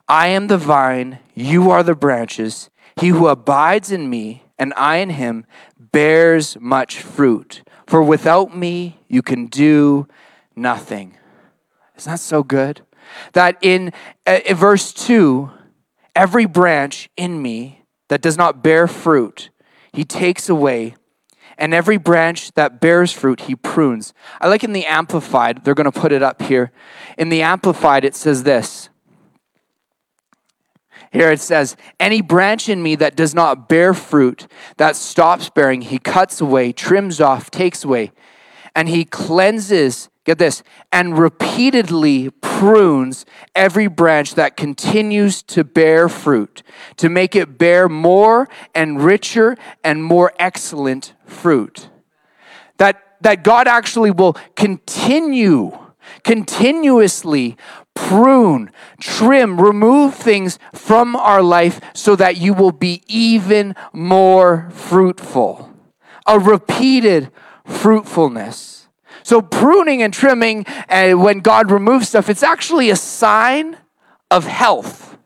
I 0.08 0.28
am 0.28 0.48
the 0.48 0.58
vine, 0.58 1.20
you 1.34 1.72
are 1.72 1.84
the 1.84 1.96
branches. 1.96 2.70
He 3.00 3.10
who 3.10 3.28
abides 3.28 3.92
in 3.92 4.10
me, 4.10 4.44
and 4.60 4.74
I 4.76 4.98
in 4.98 5.12
him, 5.12 5.46
bears 5.80 6.58
much 6.60 7.00
fruit. 7.02 7.64
For 7.88 8.02
without 8.04 8.56
me, 8.56 9.00
you 9.08 9.22
can 9.22 9.48
do 9.48 10.08
nothing. 10.56 11.18
Isn't 11.98 12.12
that 12.12 12.20
so 12.20 12.44
good? 12.44 12.82
That 13.34 13.58
in, 13.62 13.94
uh, 14.26 14.40
in 14.46 14.56
verse 14.56 14.94
2, 14.94 15.50
every 16.16 16.46
branch 16.46 17.10
in 17.18 17.42
me 17.42 17.84
that 18.10 18.22
does 18.22 18.38
not 18.38 18.64
bear 18.64 18.88
fruit, 18.88 19.50
he 19.94 20.04
takes 20.04 20.50
away. 20.50 20.96
And 21.62 21.74
every 21.74 21.98
branch 21.98 22.52
that 22.54 22.82
bears 22.82 23.14
fruit, 23.14 23.42
he 23.42 23.56
prunes. 23.56 24.14
I 24.42 24.48
like 24.48 24.64
in 24.64 24.74
the 24.74 24.86
Amplified, 24.86 25.64
they're 25.64 25.76
going 25.76 25.90
to 25.90 25.98
put 25.98 26.12
it 26.12 26.24
up 26.24 26.42
here. 26.42 26.72
In 27.18 27.30
the 27.30 27.44
Amplified, 27.44 28.04
it 28.04 28.16
says 28.16 28.44
this 28.44 28.90
here 31.12 31.30
it 31.30 31.42
says, 31.42 31.76
Any 32.00 32.22
branch 32.22 32.70
in 32.70 32.82
me 32.82 32.96
that 32.96 33.16
does 33.16 33.36
not 33.36 33.68
bear 33.68 33.94
fruit, 33.94 34.48
that 34.78 34.96
stops 34.96 35.50
bearing, 35.50 35.82
he 35.82 36.00
cuts 36.00 36.40
away, 36.40 36.72
trims 36.72 37.20
off, 37.20 37.52
takes 37.52 37.84
away, 37.84 38.12
and 38.76 38.90
he 38.90 39.06
cleanses, 39.06 40.10
get 40.26 40.38
this, 40.38 40.64
and 40.92 41.18
repeatedly 41.18 42.30
prunes 42.42 43.26
every 43.56 43.88
branch 43.88 44.36
that 44.36 44.56
continues 44.56 45.42
to 45.44 45.64
bear 45.64 46.08
fruit, 46.08 46.64
to 46.98 47.10
make 47.10 47.36
it 47.36 47.58
bear 47.58 47.90
more 47.90 48.48
and 48.74 49.02
richer 49.04 49.58
and 49.84 50.04
more 50.04 50.32
excellent 50.40 51.14
fruit. 51.26 51.90
That, 52.78 53.02
that 53.22 53.44
God 53.44 53.68
actually 53.68 54.12
will 54.12 54.34
continue 54.56 55.78
continuously 56.24 57.58
prune, 57.94 58.72
trim, 59.00 59.60
remove 59.60 60.16
things 60.16 60.60
from 60.74 61.16
our 61.16 61.42
life 61.42 61.82
so 61.94 62.16
that 62.16 62.38
you 62.38 62.54
will 62.54 62.72
be 62.72 63.04
even 63.08 63.76
more 63.94 64.70
fruitful. 64.72 65.70
A 66.28 66.40
repeated 66.40 67.32
fruitfulness. 67.66 68.88
So, 69.24 69.42
pruning 69.42 70.02
and 70.02 70.14
trimming, 70.14 70.66
uh, 70.90 71.12
when 71.12 71.40
God 71.40 71.72
removes 71.72 72.10
stuff, 72.10 72.30
it's 72.30 72.44
actually 72.44 72.90
a 72.90 72.96
sign 72.96 73.78
of 74.30 74.46
health. 74.46 75.18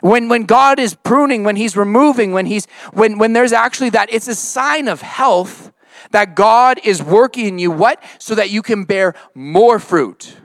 When, 0.00 0.28
when 0.28 0.44
God 0.44 0.78
is 0.78 0.94
pruning, 0.94 1.44
when 1.44 1.56
He's 1.56 1.76
removing, 1.76 2.32
when, 2.32 2.46
he's, 2.46 2.66
when, 2.92 3.18
when 3.18 3.32
there's 3.32 3.52
actually 3.52 3.90
that, 3.90 4.12
it's 4.12 4.28
a 4.28 4.34
sign 4.34 4.88
of 4.88 5.00
health 5.00 5.72
that 6.10 6.34
God 6.34 6.80
is 6.84 7.02
working 7.02 7.46
in 7.46 7.58
you. 7.58 7.70
What? 7.70 8.02
So 8.18 8.34
that 8.34 8.50
you 8.50 8.62
can 8.62 8.84
bear 8.84 9.14
more 9.34 9.78
fruit 9.78 10.36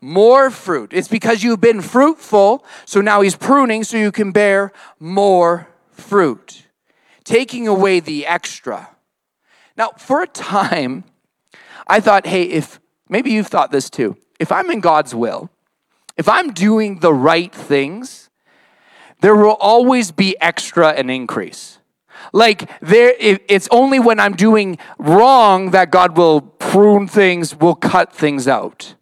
more 0.00 0.50
fruit. 0.50 0.92
It's 0.92 1.08
because 1.08 1.42
you've 1.42 1.60
been 1.60 1.80
fruitful, 1.82 2.64
so 2.84 3.00
now 3.00 3.20
he's 3.20 3.36
pruning 3.36 3.84
so 3.84 3.96
you 3.96 4.12
can 4.12 4.32
bear 4.32 4.72
more 4.98 5.68
fruit, 5.90 6.66
taking 7.24 7.66
away 7.66 8.00
the 8.00 8.26
extra. 8.26 8.90
Now, 9.78 9.92
for 9.96 10.22
a 10.22 10.26
time, 10.26 11.04
I 11.86 12.00
thought, 12.00 12.26
hey, 12.26 12.42
if 12.42 12.80
maybe 13.08 13.30
you've 13.30 13.46
thought 13.46 13.70
this 13.70 13.88
too, 13.88 14.16
if 14.40 14.50
I'm 14.50 14.70
in 14.72 14.80
God's 14.80 15.14
will, 15.14 15.50
if 16.16 16.28
I'm 16.28 16.52
doing 16.52 16.98
the 16.98 17.14
right 17.14 17.54
things, 17.54 18.28
there 19.20 19.36
will 19.36 19.56
always 19.60 20.10
be 20.10 20.36
extra 20.40 20.90
and 20.90 21.10
increase. 21.10 21.78
Like 22.32 22.68
there, 22.80 23.14
it's 23.18 23.68
only 23.70 24.00
when 24.00 24.18
I'm 24.18 24.34
doing 24.34 24.78
wrong 24.98 25.70
that 25.70 25.92
God 25.92 26.16
will 26.16 26.40
prune 26.40 27.06
things, 27.06 27.54
will 27.54 27.76
cut 27.76 28.12
things 28.12 28.48
out. 28.48 28.96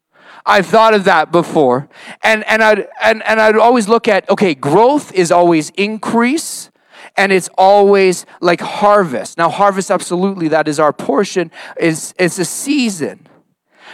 I've 0.44 0.66
thought 0.66 0.92
of 0.92 1.04
that 1.04 1.32
before. 1.32 1.88
And, 2.22 2.44
and, 2.46 2.62
I'd, 2.62 2.86
and, 3.02 3.22
and 3.24 3.40
I'd 3.40 3.56
always 3.56 3.88
look 3.88 4.06
at 4.06 4.28
okay, 4.28 4.54
growth 4.54 5.12
is 5.14 5.32
always 5.32 5.70
increase 5.70 6.70
and 7.16 7.32
it's 7.32 7.48
always 7.56 8.26
like 8.40 8.60
harvest. 8.60 9.38
Now, 9.38 9.48
harvest, 9.48 9.90
absolutely, 9.90 10.48
that 10.48 10.68
is 10.68 10.78
our 10.78 10.92
portion, 10.92 11.50
is 11.78 12.14
it's 12.18 12.38
a 12.38 12.44
season, 12.44 13.26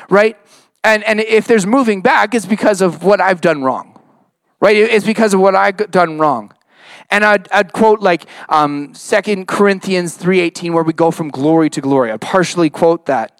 right? 0.08 0.36
And, 0.84 1.04
and 1.04 1.20
if 1.20 1.46
there's 1.46 1.66
moving 1.66 2.02
back, 2.02 2.34
it's 2.34 2.46
because 2.46 2.80
of 2.80 3.04
what 3.04 3.20
I've 3.20 3.40
done 3.40 3.62
wrong, 3.62 4.00
right? 4.60 4.76
It's 4.76 5.06
because 5.06 5.34
of 5.34 5.40
what 5.40 5.54
I've 5.54 5.76
done 5.90 6.18
wrong. 6.18 6.52
And 7.10 7.24
I'd, 7.24 7.50
I'd 7.52 7.72
quote 7.72 8.00
like 8.00 8.26
um, 8.48 8.94
2 8.94 9.44
Corinthians 9.44 10.16
3.18, 10.18 10.72
where 10.72 10.82
we 10.82 10.92
go 10.92 11.10
from 11.10 11.28
glory 11.28 11.70
to 11.70 11.80
glory. 11.80 12.10
I'd 12.10 12.20
partially 12.20 12.70
quote 12.70 13.06
that 13.06 13.38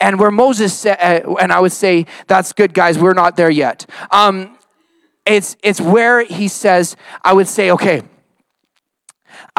and 0.00 0.18
where 0.18 0.30
Moses 0.30 0.76
said, 0.76 0.98
uh, 0.98 1.34
and 1.34 1.52
I 1.52 1.60
would 1.60 1.72
say, 1.72 2.06
that's 2.26 2.52
good, 2.52 2.72
guys, 2.72 2.98
we're 2.98 3.12
not 3.12 3.36
there 3.36 3.50
yet. 3.50 3.88
Um, 4.10 4.56
it's, 5.26 5.56
it's 5.62 5.80
where 5.80 6.24
he 6.24 6.48
says, 6.48 6.96
I 7.22 7.34
would 7.34 7.46
say, 7.46 7.70
okay, 7.72 8.02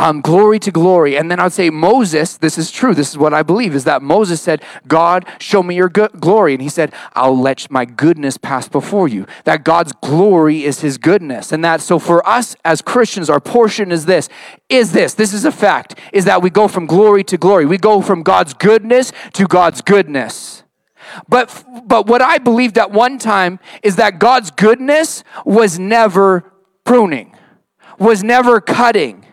um, 0.01 0.19
glory 0.19 0.57
to 0.57 0.71
glory. 0.71 1.15
And 1.15 1.29
then 1.29 1.39
I 1.39 1.43
would 1.43 1.53
say, 1.53 1.69
Moses, 1.69 2.35
this 2.35 2.57
is 2.57 2.71
true. 2.71 2.95
This 2.95 3.11
is 3.11 3.19
what 3.19 3.35
I 3.35 3.43
believe 3.43 3.75
is 3.75 3.83
that 3.83 4.01
Moses 4.01 4.41
said, 4.41 4.63
God, 4.87 5.27
show 5.37 5.61
me 5.61 5.75
your 5.75 5.89
good 5.89 6.19
glory. 6.19 6.53
And 6.53 6.61
he 6.61 6.69
said, 6.69 6.91
I'll 7.13 7.39
let 7.39 7.69
my 7.69 7.85
goodness 7.85 8.35
pass 8.35 8.67
before 8.67 9.07
you. 9.07 9.27
That 9.43 9.63
God's 9.63 9.93
glory 9.93 10.63
is 10.63 10.81
his 10.81 10.97
goodness. 10.97 11.51
And 11.51 11.63
that, 11.63 11.81
so 11.81 11.99
for 11.99 12.27
us 12.27 12.55
as 12.65 12.81
Christians, 12.81 13.29
our 13.29 13.39
portion 13.39 13.91
is 13.91 14.07
this, 14.07 14.27
is 14.69 14.91
this, 14.91 15.13
this 15.13 15.33
is 15.33 15.45
a 15.45 15.51
fact, 15.51 15.99
is 16.11 16.25
that 16.25 16.41
we 16.41 16.49
go 16.49 16.67
from 16.67 16.87
glory 16.87 17.23
to 17.25 17.37
glory. 17.37 17.67
We 17.67 17.77
go 17.77 18.01
from 18.01 18.23
God's 18.23 18.55
goodness 18.55 19.13
to 19.33 19.45
God's 19.45 19.83
goodness. 19.83 20.63
But, 21.29 21.63
but 21.85 22.07
what 22.07 22.23
I 22.23 22.39
believed 22.39 22.79
at 22.79 22.89
one 22.89 23.19
time 23.19 23.59
is 23.83 23.97
that 23.97 24.17
God's 24.17 24.49
goodness 24.49 25.23
was 25.45 25.77
never 25.77 26.51
pruning, 26.85 27.35
was 27.99 28.23
never 28.23 28.59
cutting 28.59 29.27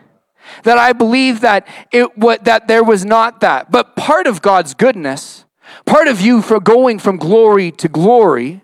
that 0.63 0.77
I 0.77 0.93
believe 0.93 1.41
that 1.41 1.67
it 1.91 2.17
what 2.17 2.45
that 2.45 2.67
there 2.67 2.83
was 2.83 3.05
not 3.05 3.41
that. 3.41 3.71
But 3.71 3.95
part 3.95 4.27
of 4.27 4.41
God's 4.41 4.73
goodness, 4.73 5.45
part 5.85 6.07
of 6.07 6.21
you 6.21 6.41
for 6.41 6.59
going 6.59 6.99
from 6.99 7.17
glory 7.17 7.71
to 7.71 7.87
glory, 7.87 8.61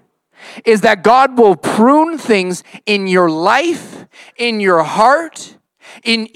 is 0.63 0.82
that 0.82 1.04
God 1.04 1.38
will 1.38 1.56
prune 1.56 2.17
things 2.17 2.63
in 2.86 3.08
your 3.08 3.30
life, 3.30 4.06
in 4.38 4.60
your 4.60 4.84
heart, 4.84 5.58
in, 6.04 6.28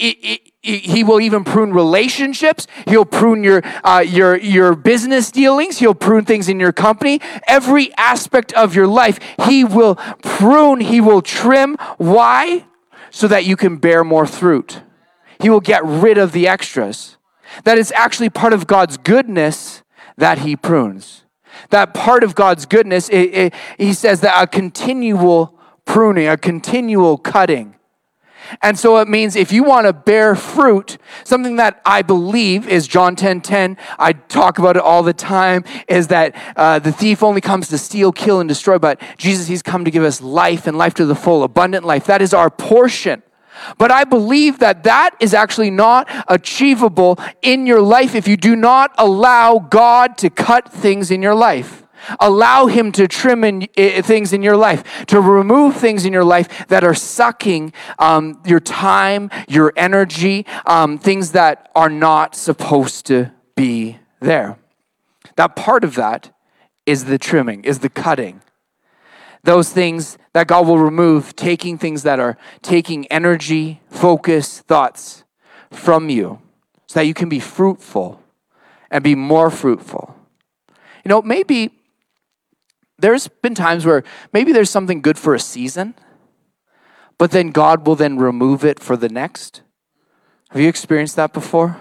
he 0.62 1.04
will 1.04 1.20
even 1.20 1.44
prune 1.44 1.72
relationships. 1.72 2.66
He'll 2.86 3.04
prune 3.04 3.42
your, 3.42 3.62
uh, 3.82 4.04
your, 4.06 4.36
your 4.36 4.74
business 4.74 5.30
dealings. 5.30 5.78
He'll 5.78 5.94
prune 5.94 6.24
things 6.24 6.48
in 6.48 6.60
your 6.60 6.72
company. 6.72 7.20
Every 7.46 7.94
aspect 7.96 8.52
of 8.52 8.74
your 8.74 8.86
life, 8.86 9.18
He 9.46 9.64
will 9.64 9.96
prune, 10.22 10.80
He 10.80 11.00
will 11.00 11.22
trim. 11.22 11.76
Why? 11.96 12.66
So 13.10 13.26
that 13.28 13.44
you 13.44 13.56
can 13.56 13.76
bear 13.76 14.04
more 14.04 14.26
fruit. 14.26 14.82
He 15.40 15.50
will 15.50 15.60
get 15.60 15.84
rid 15.84 16.18
of 16.18 16.32
the 16.32 16.46
extras. 16.46 17.16
That 17.64 17.78
is 17.78 17.92
actually 17.92 18.30
part 18.30 18.52
of 18.52 18.66
God's 18.66 18.96
goodness 18.96 19.82
that 20.16 20.40
He 20.40 20.56
prunes. 20.56 21.24
That 21.70 21.94
part 21.94 22.22
of 22.22 22.34
God's 22.34 22.66
goodness, 22.66 23.08
it, 23.08 23.34
it, 23.34 23.54
He 23.78 23.92
says 23.92 24.20
that 24.20 24.42
a 24.42 24.46
continual 24.46 25.58
pruning, 25.84 26.28
a 26.28 26.36
continual 26.36 27.18
cutting. 27.18 27.76
And 28.62 28.78
so 28.78 28.98
it 28.98 29.08
means 29.08 29.36
if 29.36 29.52
you 29.52 29.62
want 29.62 29.86
to 29.86 29.92
bear 29.92 30.34
fruit, 30.34 30.98
something 31.24 31.56
that 31.56 31.80
I 31.84 32.02
believe 32.02 32.68
is 32.68 32.88
John 32.88 33.14
10 33.14 33.42
10, 33.42 33.76
I 33.98 34.12
talk 34.12 34.58
about 34.58 34.76
it 34.76 34.82
all 34.82 35.02
the 35.02 35.12
time, 35.12 35.64
is 35.88 36.08
that 36.08 36.34
uh, 36.56 36.78
the 36.78 36.92
thief 36.92 37.22
only 37.22 37.40
comes 37.40 37.68
to 37.68 37.78
steal, 37.78 38.12
kill, 38.12 38.40
and 38.40 38.48
destroy, 38.48 38.78
but 38.78 39.00
Jesus, 39.18 39.46
He's 39.46 39.62
come 39.62 39.84
to 39.84 39.90
give 39.90 40.02
us 40.02 40.20
life 40.20 40.66
and 40.66 40.76
life 40.76 40.94
to 40.94 41.06
the 41.06 41.14
full, 41.14 41.42
abundant 41.42 41.84
life. 41.84 42.06
That 42.06 42.22
is 42.22 42.34
our 42.34 42.50
portion. 42.50 43.22
But 43.78 43.90
I 43.90 44.04
believe 44.04 44.58
that 44.58 44.84
that 44.84 45.10
is 45.20 45.34
actually 45.34 45.70
not 45.70 46.08
achievable 46.28 47.18
in 47.42 47.66
your 47.66 47.80
life 47.80 48.14
if 48.14 48.26
you 48.26 48.36
do 48.36 48.56
not 48.56 48.92
allow 48.98 49.58
God 49.58 50.18
to 50.18 50.30
cut 50.30 50.72
things 50.72 51.10
in 51.10 51.22
your 51.22 51.34
life. 51.34 51.84
Allow 52.18 52.66
Him 52.66 52.92
to 52.92 53.06
trim 53.06 53.44
in, 53.44 53.68
uh, 53.76 54.02
things 54.02 54.32
in 54.32 54.42
your 54.42 54.56
life, 54.56 55.04
to 55.06 55.20
remove 55.20 55.76
things 55.76 56.06
in 56.06 56.12
your 56.12 56.24
life 56.24 56.66
that 56.68 56.82
are 56.82 56.94
sucking 56.94 57.72
um, 57.98 58.40
your 58.46 58.60
time, 58.60 59.30
your 59.48 59.72
energy, 59.76 60.46
um, 60.64 60.98
things 60.98 61.32
that 61.32 61.70
are 61.74 61.90
not 61.90 62.34
supposed 62.34 63.04
to 63.06 63.32
be 63.54 63.98
there. 64.20 64.58
That 65.36 65.56
part 65.56 65.84
of 65.84 65.94
that 65.96 66.34
is 66.86 67.04
the 67.04 67.18
trimming, 67.18 67.64
is 67.64 67.80
the 67.80 67.90
cutting 67.90 68.40
those 69.42 69.70
things 69.70 70.18
that 70.32 70.46
God 70.46 70.66
will 70.66 70.78
remove, 70.78 71.34
taking 71.34 71.78
things 71.78 72.02
that 72.02 72.20
are 72.20 72.36
taking 72.62 73.06
energy, 73.06 73.80
focus, 73.88 74.60
thoughts 74.60 75.24
from 75.70 76.08
you 76.10 76.40
so 76.86 77.00
that 77.00 77.06
you 77.06 77.14
can 77.14 77.28
be 77.28 77.40
fruitful 77.40 78.22
and 78.90 79.02
be 79.02 79.14
more 79.14 79.50
fruitful. 79.50 80.14
You 81.04 81.08
know, 81.08 81.22
maybe 81.22 81.70
there's 82.98 83.28
been 83.28 83.54
times 83.54 83.86
where 83.86 84.04
maybe 84.32 84.52
there's 84.52 84.70
something 84.70 85.00
good 85.00 85.18
for 85.18 85.34
a 85.34 85.40
season, 85.40 85.94
but 87.16 87.30
then 87.30 87.50
God 87.50 87.86
will 87.86 87.96
then 87.96 88.18
remove 88.18 88.64
it 88.64 88.80
for 88.80 88.96
the 88.96 89.08
next. 89.08 89.62
Have 90.50 90.60
you 90.60 90.68
experienced 90.68 91.16
that 91.16 91.32
before? 91.32 91.78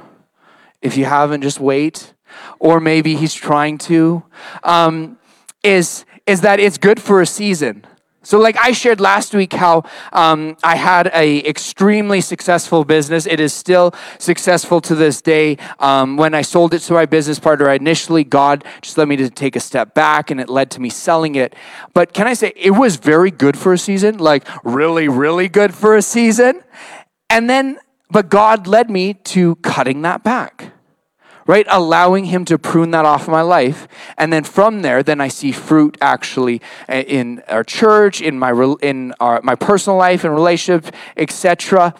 If 0.82 0.96
you 0.96 1.06
haven't, 1.06 1.42
just 1.42 1.60
wait. 1.60 2.14
Or 2.60 2.80
maybe 2.80 3.16
He's 3.16 3.34
trying 3.34 3.78
to. 3.80 4.24
Um, 4.64 5.18
is 5.64 6.06
is 6.30 6.42
that 6.42 6.60
it's 6.60 6.78
good 6.78 7.02
for 7.02 7.22
a 7.22 7.26
season. 7.26 7.84
So, 8.22 8.38
like 8.38 8.56
I 8.58 8.72
shared 8.74 9.02
last 9.02 9.34
week, 9.34 9.54
how 9.54 9.84
um, 10.14 10.58
I 10.64 10.76
had 10.76 11.10
a 11.16 11.44
extremely 11.48 12.22
successful 12.22 12.84
business. 12.84 13.26
It 13.26 13.40
is 13.40 13.52
still 13.52 13.96
successful 14.20 14.80
to 14.82 14.94
this 14.94 15.22
day. 15.22 15.58
Um, 15.80 16.18
when 16.18 16.36
I 16.36 16.44
sold 16.44 16.76
it 16.76 16.80
to 16.82 16.94
my 16.94 17.08
business 17.08 17.40
partner, 17.40 17.68
initially 17.72 18.24
God 18.24 18.64
just 18.82 18.96
led 18.98 19.08
me 19.08 19.16
to 19.16 19.30
take 19.32 19.56
a 19.56 19.60
step 19.60 19.96
back, 19.96 20.30
and 20.30 20.40
it 20.40 20.50
led 20.50 20.70
to 20.72 20.82
me 20.82 20.90
selling 20.90 21.34
it. 21.34 21.56
But 21.96 22.14
can 22.14 22.28
I 22.28 22.34
say 22.34 22.54
it 22.56 22.72
was 22.72 22.98
very 22.98 23.32
good 23.32 23.58
for 23.58 23.74
a 23.74 23.78
season, 23.78 24.20
like 24.20 24.48
really, 24.64 25.08
really 25.08 25.48
good 25.48 25.74
for 25.74 25.96
a 25.96 26.02
season, 26.04 26.62
and 27.32 27.50
then, 27.50 27.80
but 28.12 28.30
God 28.30 28.68
led 28.68 28.92
me 28.92 29.16
to 29.34 29.56
cutting 29.56 30.04
that 30.04 30.24
back 30.24 30.74
right? 31.50 31.66
Allowing 31.72 32.26
Him 32.26 32.46
to 32.46 32.60
prune 32.60 32.92
that 32.92 33.06
off 33.06 33.28
my 33.28 33.42
life. 33.42 33.88
And 34.20 34.32
then 34.32 34.44
from 34.44 34.84
there, 34.84 35.02
then 35.02 35.20
I 35.20 35.30
see 35.30 35.52
fruit 35.52 35.98
actually 36.00 36.62
uh, 36.88 36.94
in 36.94 37.42
our 37.48 37.64
church, 37.64 38.22
in 38.22 38.38
my, 38.38 38.52
in 38.84 39.16
our, 39.20 39.42
my 39.42 39.56
personal 39.56 39.98
life 39.98 40.24
and 40.24 40.32
relationship, 40.32 40.94
etc. 41.18 41.96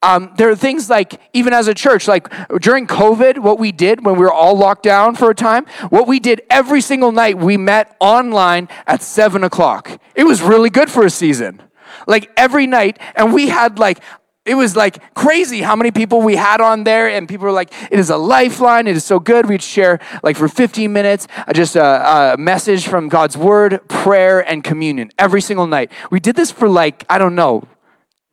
Um, 0.00 0.32
there 0.38 0.48
are 0.48 0.56
things 0.56 0.88
like, 0.88 1.20
even 1.34 1.52
as 1.52 1.68
a 1.68 1.74
church, 1.74 2.08
like 2.08 2.32
during 2.62 2.86
COVID, 2.86 3.40
what 3.40 3.58
we 3.58 3.70
did 3.70 4.02
when 4.02 4.14
we 4.14 4.22
were 4.22 4.32
all 4.32 4.56
locked 4.56 4.84
down 4.84 5.14
for 5.14 5.28
a 5.28 5.34
time, 5.34 5.66
what 5.90 6.08
we 6.08 6.18
did 6.18 6.40
every 6.48 6.80
single 6.80 7.12
night, 7.12 7.36
we 7.36 7.58
met 7.58 7.94
online 8.00 8.66
at 8.86 9.02
seven 9.02 9.44
o'clock. 9.44 10.00
It 10.14 10.24
was 10.24 10.40
really 10.40 10.70
good 10.70 10.90
for 10.90 11.04
a 11.04 11.10
season. 11.10 11.60
Like 12.06 12.30
every 12.34 12.66
night, 12.66 12.98
and 13.14 13.34
we 13.34 13.48
had 13.48 13.78
like 13.78 14.00
it 14.46 14.54
was 14.54 14.76
like 14.76 15.14
crazy 15.14 15.60
how 15.60 15.76
many 15.76 15.90
people 15.90 16.22
we 16.22 16.36
had 16.36 16.60
on 16.60 16.84
there 16.84 17.08
and 17.08 17.28
people 17.28 17.44
were 17.44 17.52
like 17.52 17.72
it 17.90 17.98
is 17.98 18.10
a 18.10 18.16
lifeline 18.16 18.86
it 18.86 18.96
is 18.96 19.04
so 19.04 19.18
good 19.18 19.46
we'd 19.46 19.62
share 19.62 19.98
like 20.22 20.36
for 20.36 20.48
15 20.48 20.92
minutes 20.92 21.26
uh, 21.46 21.52
just 21.52 21.76
a, 21.76 22.34
a, 22.34 22.36
message 22.36 22.86
from 22.86 23.08
god's 23.08 23.36
word 23.36 23.86
prayer 23.88 24.40
and 24.48 24.62
communion 24.62 25.10
every 25.18 25.40
single 25.40 25.66
night 25.66 25.90
we 26.10 26.20
did 26.20 26.36
this 26.36 26.50
for 26.50 26.68
like 26.68 27.04
i 27.10 27.18
don't 27.18 27.34
know 27.34 27.66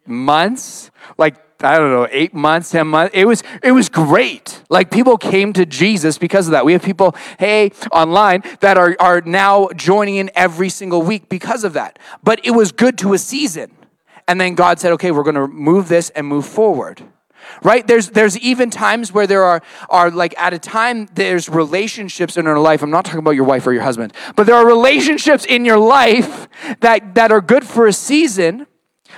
months 0.06 0.92
like 1.18 1.36
I 1.64 1.78
don't 1.78 1.92
know, 1.92 2.08
eight 2.12 2.34
months, 2.34 2.72
ten 2.72 2.88
months. 2.88 3.12
It 3.14 3.26
was 3.26 3.42
it 3.62 3.72
was 3.72 3.88
great. 3.88 4.62
Like 4.70 4.92
people 4.92 5.18
came 5.18 5.54
to 5.54 5.66
Jesus 5.66 6.18
because 6.18 6.48
of 6.48 6.52
that. 6.52 6.66
We 6.66 6.74
have 6.74 6.84
people, 6.84 7.16
hey, 7.40 7.72
online 7.92 8.44
that 8.60 8.78
are 8.78 8.98
are 9.00 9.22
now 9.22 9.70
joining 9.76 10.18
in 10.18 10.30
every 10.36 10.68
single 10.68 11.02
week 11.02 11.30
because 11.30 11.64
of 11.64 11.74
that. 11.74 12.00
But 12.22 12.42
it 12.44 12.52
was 12.52 12.74
good 12.74 12.98
to 12.98 13.14
a 13.14 13.18
season. 13.18 13.72
And 14.28 14.40
then 14.40 14.56
God 14.56 14.80
said, 14.80 14.92
okay, 14.94 15.12
we're 15.12 15.24
going 15.24 15.36
to 15.36 15.48
move 15.48 15.88
this 15.88 16.10
and 16.12 16.26
move 16.28 16.46
forward. 16.46 17.04
Right? 17.62 17.86
There's 17.86 18.10
there's 18.10 18.38
even 18.40 18.70
times 18.70 19.12
where 19.12 19.28
there 19.28 19.44
are 19.44 19.62
are 19.90 20.10
like 20.10 20.34
at 20.38 20.54
a 20.54 20.60
time 20.60 21.08
there's 21.14 21.50
relationships 21.50 22.38
in 22.38 22.48
our 22.48 22.58
life. 22.58 22.82
I'm 22.82 22.90
not 22.90 23.04
talking 23.04 23.20
about 23.20 23.32
your 23.32 23.44
wife 23.44 23.68
or 23.68 23.74
your 23.74 23.84
husband, 23.84 24.14
but 24.38 24.46
there 24.46 24.56
are 24.56 24.66
relationships 24.66 25.46
in 25.46 25.66
your 25.66 25.78
life 25.78 26.48
that 26.80 27.16
that 27.16 27.34
are 27.34 27.42
good 27.42 27.66
for 27.66 27.86
a 27.86 27.92
season, 27.92 28.66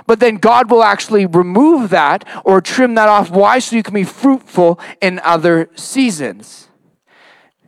but 0.08 0.20
then 0.20 0.38
God 0.38 0.72
will 0.72 0.84
actually 0.84 1.26
remove 1.26 1.92
that 1.92 2.28
or 2.44 2.62
trim 2.62 2.96
that 2.96 3.08
off. 3.08 3.30
Why? 3.30 3.60
So 3.60 3.76
you 3.76 3.84
can 3.84 3.94
be 3.94 4.04
fruitful 4.04 4.80
in 5.02 5.20
other 5.20 5.70
seasons. 5.76 6.68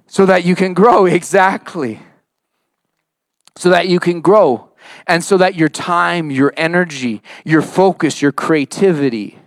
So 0.07 0.25
that 0.25 0.43
you 0.43 0.55
can 0.55 0.73
grow 0.73 1.05
exactly. 1.19 2.01
So 3.55 3.69
that 3.69 3.87
you 3.87 3.99
can 3.99 4.21
grow 4.21 4.66
and 5.05 5.23
so 5.23 5.37
that 5.37 5.55
your 5.55 5.69
time, 5.69 6.31
your 6.31 6.53
energy, 6.57 7.21
your 7.45 7.61
focus, 7.61 8.21
your 8.21 8.31
creativity 8.31 9.39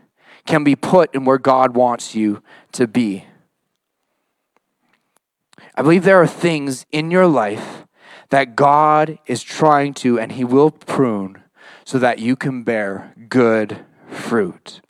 can 0.47 0.65
be 0.65 0.77
put 0.77 1.15
in 1.15 1.25
where 1.25 1.39
God 1.39 1.75
wants 1.75 2.15
you 2.15 2.43
to 2.73 2.87
be. 2.87 3.25
I 5.75 5.83
believe 5.83 6.05
there 6.05 6.21
are 6.21 6.27
things 6.27 6.85
in 6.91 7.11
your 7.11 7.27
life 7.27 7.85
that 8.31 8.57
God 8.57 9.19
is 9.27 9.43
trying 9.43 9.95
to 9.95 10.19
and 10.19 10.33
He 10.33 10.45
will 10.45 10.71
prune 10.71 11.43
so 11.85 11.99
that 11.99 12.19
you 12.19 12.37
can 12.37 12.63
bear 12.63 13.15
good 13.29 13.85
fruit. 14.09 14.81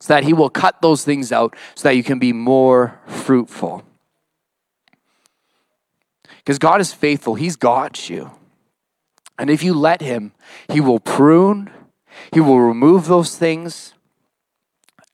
So 0.00 0.14
that 0.14 0.24
He 0.24 0.32
will 0.32 0.50
cut 0.50 0.82
those 0.82 1.04
things 1.04 1.32
out 1.32 1.56
so 1.74 1.88
that 1.88 1.96
you 1.96 2.02
can 2.02 2.18
be 2.18 2.32
more 2.32 3.00
fruitful. 3.06 3.84
Because 6.38 6.58
God 6.58 6.80
is 6.80 6.92
faithful, 6.92 7.34
He's 7.34 7.56
got 7.56 8.10
you. 8.10 8.30
And 9.38 9.50
if 9.50 9.62
you 9.62 9.74
let 9.74 10.00
Him, 10.00 10.32
He 10.68 10.80
will 10.80 11.00
prune, 11.00 11.70
He 12.32 12.40
will 12.40 12.60
remove 12.60 13.06
those 13.06 13.36
things. 13.36 13.94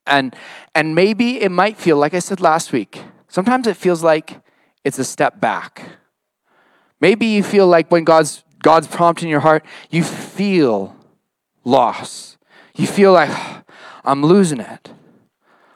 And, 0.06 0.34
and 0.74 0.94
maybe 0.94 1.40
it 1.40 1.50
might 1.50 1.76
feel, 1.76 1.96
like 1.96 2.14
I 2.14 2.18
said 2.18 2.40
last 2.40 2.72
week, 2.72 3.02
sometimes 3.28 3.66
it 3.66 3.76
feels 3.76 4.02
like 4.02 4.40
it's 4.84 4.98
a 4.98 5.04
step 5.04 5.40
back. 5.40 5.82
Maybe 7.00 7.26
you 7.26 7.42
feel 7.42 7.66
like 7.66 7.90
when 7.90 8.04
God's, 8.04 8.44
God's 8.62 8.86
prompting 8.86 9.28
your 9.28 9.40
heart, 9.40 9.64
you 9.90 10.02
feel 10.02 10.96
loss. 11.64 12.36
You 12.74 12.86
feel 12.86 13.12
like, 13.12 13.30
ah, 13.30 13.62
I'm 14.04 14.22
losing 14.22 14.60
it. 14.60 14.90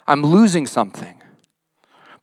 I'm 0.07 0.21
losing 0.21 0.67
something. 0.67 1.21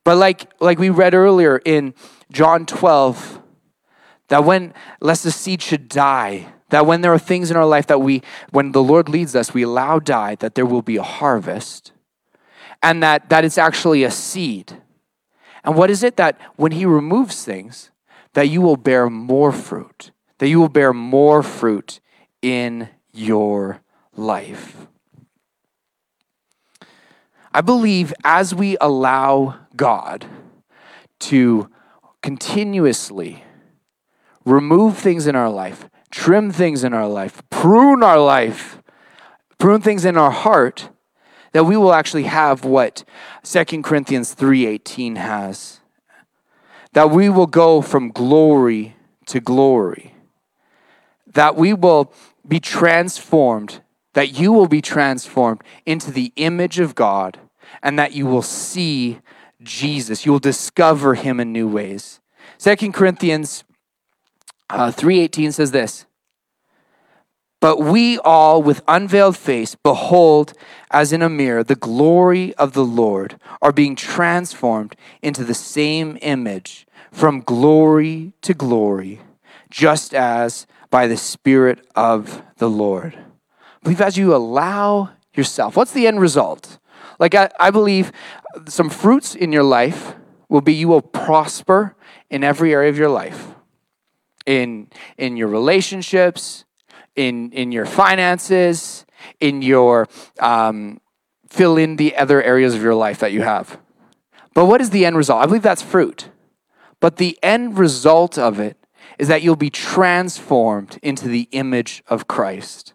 But 0.03 0.17
like, 0.17 0.51
like 0.59 0.79
we 0.79 0.89
read 0.89 1.13
earlier 1.13 1.61
in 1.63 1.93
John 2.31 2.65
12, 2.65 3.41
that 4.29 4.43
when, 4.43 4.73
lest 4.99 5.23
the 5.23 5.31
seed 5.31 5.61
should 5.61 5.89
die, 5.89 6.47
that 6.69 6.85
when 6.85 7.01
there 7.01 7.13
are 7.13 7.19
things 7.19 7.51
in 7.51 7.57
our 7.57 7.65
life 7.65 7.87
that 7.87 7.99
we, 7.99 8.21
when 8.51 8.71
the 8.71 8.81
Lord 8.81 9.07
leads 9.07 9.35
us, 9.35 9.53
we 9.53 9.61
allow 9.61 9.99
die, 9.99 10.35
that 10.35 10.55
there 10.55 10.65
will 10.65 10.81
be 10.81 10.97
a 10.97 11.03
harvest. 11.03 11.91
And 12.81 13.03
that, 13.03 13.29
that 13.29 13.45
it's 13.45 13.57
actually 13.57 14.03
a 14.03 14.11
seed. 14.11 14.81
And 15.63 15.75
what 15.75 15.89
is 15.89 16.03
it 16.03 16.17
that 16.17 16.39
when 16.55 16.71
He 16.71 16.85
removes 16.85 17.45
things, 17.45 17.91
that 18.33 18.49
you 18.49 18.61
will 18.61 18.77
bear 18.77 19.09
more 19.09 19.51
fruit, 19.51 20.11
that 20.39 20.47
you 20.47 20.59
will 20.59 20.69
bear 20.69 20.93
more 20.93 21.43
fruit 21.43 21.99
in 22.41 22.89
your 23.13 23.81
life? 24.15 24.87
I 27.53 27.61
believe 27.61 28.13
as 28.23 28.55
we 28.55 28.77
allow 28.81 29.59
God 29.75 30.25
to 31.19 31.69
continuously 32.23 33.43
remove 34.45 34.97
things 34.97 35.27
in 35.27 35.35
our 35.35 35.49
life, 35.49 35.89
trim 36.11 36.51
things 36.51 36.83
in 36.83 36.93
our 36.93 37.07
life, 37.07 37.41
prune 37.49 38.03
our 38.03 38.19
life, 38.19 38.81
prune 39.57 39.81
things 39.81 40.05
in 40.05 40.17
our 40.17 40.31
heart, 40.31 40.89
that 41.53 41.65
we 41.65 41.77
will 41.77 41.93
actually 41.93 42.23
have 42.23 42.65
what 42.65 43.03
2 43.43 43.83
Corinthians 43.83 44.33
3:18 44.33 45.15
has. 45.15 45.79
That 46.93 47.09
we 47.09 47.29
will 47.29 47.47
go 47.47 47.81
from 47.81 48.11
glory 48.11 48.95
to 49.27 49.39
glory. 49.39 50.15
That 51.33 51.55
we 51.55 51.73
will 51.73 52.13
be 52.47 52.59
transformed, 52.59 53.81
that 54.13 54.37
you 54.37 54.51
will 54.51 54.67
be 54.67 54.81
transformed 54.81 55.61
into 55.85 56.11
the 56.11 56.31
image 56.35 56.79
of 56.79 56.93
God, 56.93 57.39
and 57.81 57.97
that 57.97 58.11
you 58.11 58.25
will 58.25 58.43
see 58.43 59.19
Jesus. 59.61 60.25
You 60.25 60.33
will 60.33 60.39
discover 60.39 61.15
him 61.15 61.39
in 61.39 61.51
new 61.51 61.67
ways. 61.67 62.19
2 62.59 62.91
Corinthians 62.91 63.63
uh, 64.73 64.91
318 64.91 65.51
says 65.51 65.71
this 65.71 66.05
But 67.61 67.79
we 67.79 68.17
all, 68.19 68.61
with 68.61 68.81
unveiled 68.87 69.37
face, 69.37 69.75
behold 69.75 70.53
as 70.89 71.13
in 71.13 71.21
a 71.21 71.29
mirror 71.29 71.63
the 71.63 71.75
glory 71.75 72.55
of 72.55 72.73
the 72.73 72.83
Lord, 72.83 73.39
are 73.61 73.71
being 73.71 73.95
transformed 73.95 74.95
into 75.21 75.43
the 75.43 75.53
same 75.53 76.17
image 76.21 76.87
from 77.11 77.41
glory 77.41 78.33
to 78.41 78.55
glory, 78.55 79.21
just 79.69 80.13
as 80.13 80.65
by 80.89 81.07
the 81.07 81.17
Spirit 81.17 81.85
of 81.95 82.41
the 82.57 82.69
Lord. 82.69 83.15
I 83.15 83.83
believe 83.83 84.01
as 84.01 84.17
you 84.17 84.35
allow 84.35 85.11
yourself, 85.35 85.75
what's 85.75 85.93
the 85.93 86.07
end 86.07 86.19
result? 86.19 86.79
Like, 87.19 87.35
I, 87.35 87.49
I 87.59 87.69
believe 87.69 88.11
some 88.67 88.89
fruits 88.89 89.35
in 89.35 89.51
your 89.51 89.63
life 89.63 90.15
will 90.49 90.61
be 90.61 90.73
you 90.73 90.87
will 90.87 91.01
prosper 91.01 91.95
in 92.31 92.43
every 92.43 92.73
area 92.73 92.89
of 92.89 92.97
your 92.97 93.09
life 93.09 93.52
in 94.45 94.87
in 95.17 95.37
your 95.37 95.47
relationships, 95.47 96.65
in 97.15 97.51
in 97.51 97.71
your 97.71 97.85
finances, 97.85 99.05
in 99.39 99.61
your 99.61 100.07
um, 100.39 100.99
fill 101.49 101.77
in 101.77 101.95
the 101.95 102.15
other 102.15 102.41
areas 102.41 102.73
of 102.75 102.81
your 102.81 102.95
life 102.95 103.19
that 103.19 103.31
you 103.31 103.41
have. 103.41 103.79
But 104.53 104.65
what 104.65 104.81
is 104.81 104.89
the 104.89 105.05
end 105.05 105.17
result? 105.17 105.41
I 105.41 105.45
believe 105.45 105.63
that's 105.63 105.81
fruit. 105.81 106.29
But 106.99 107.17
the 107.17 107.37
end 107.43 107.77
result 107.77 108.37
of 108.37 108.59
it 108.59 108.77
is 109.19 109.27
that 109.27 109.41
you'll 109.41 109.55
be 109.55 109.69
transformed 109.69 110.99
into 111.01 111.27
the 111.27 111.47
image 111.51 112.03
of 112.07 112.27
Christ. 112.27 112.93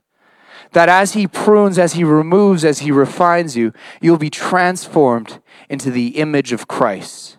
That 0.72 0.88
as 0.88 1.14
He 1.14 1.26
prunes, 1.26 1.78
as 1.78 1.94
He 1.94 2.04
removes, 2.04 2.64
as 2.64 2.80
He 2.80 2.90
refines 2.90 3.56
you, 3.56 3.72
you'll 4.00 4.18
be 4.18 4.30
transformed 4.30 5.40
into 5.68 5.90
the 5.90 6.18
image 6.18 6.52
of 6.52 6.68
Christ 6.68 7.37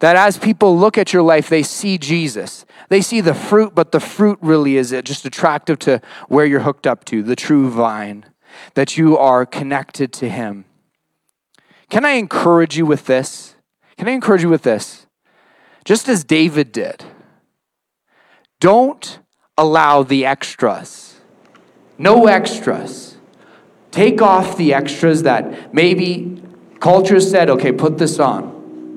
That 0.00 0.16
as 0.16 0.38
people 0.38 0.76
look 0.76 0.98
at 0.98 1.12
your 1.12 1.22
life, 1.22 1.48
they 1.48 1.62
see 1.62 1.98
Jesus. 1.98 2.66
They 2.88 3.00
see 3.00 3.20
the 3.20 3.34
fruit, 3.34 3.74
but 3.74 3.92
the 3.92 4.00
fruit 4.00 4.38
really 4.42 4.76
is 4.76 4.92
it 4.92 5.04
just 5.04 5.24
attractive 5.24 5.78
to 5.80 6.00
where 6.28 6.44
you're 6.44 6.60
hooked 6.60 6.86
up 6.86 7.04
to, 7.06 7.22
the 7.22 7.36
true 7.36 7.70
vine, 7.70 8.26
that 8.74 8.96
you 8.96 9.16
are 9.16 9.46
connected 9.46 10.12
to 10.14 10.28
Him. 10.28 10.64
Can 11.90 12.04
I 12.04 12.12
encourage 12.12 12.76
you 12.76 12.86
with 12.86 13.06
this? 13.06 13.54
Can 13.96 14.08
I 14.08 14.12
encourage 14.12 14.42
you 14.42 14.48
with 14.48 14.62
this? 14.62 15.06
Just 15.84 16.08
as 16.08 16.24
David 16.24 16.72
did, 16.72 17.04
don't 18.58 19.18
allow 19.56 20.02
the 20.02 20.26
extras. 20.26 21.20
No 21.98 22.26
extras. 22.26 23.16
Take 23.90 24.20
off 24.20 24.56
the 24.56 24.74
extras 24.74 25.22
that 25.22 25.72
maybe 25.72 26.42
culture 26.80 27.20
said, 27.20 27.48
okay, 27.48 27.70
put 27.70 27.98
this 27.98 28.18
on 28.18 28.53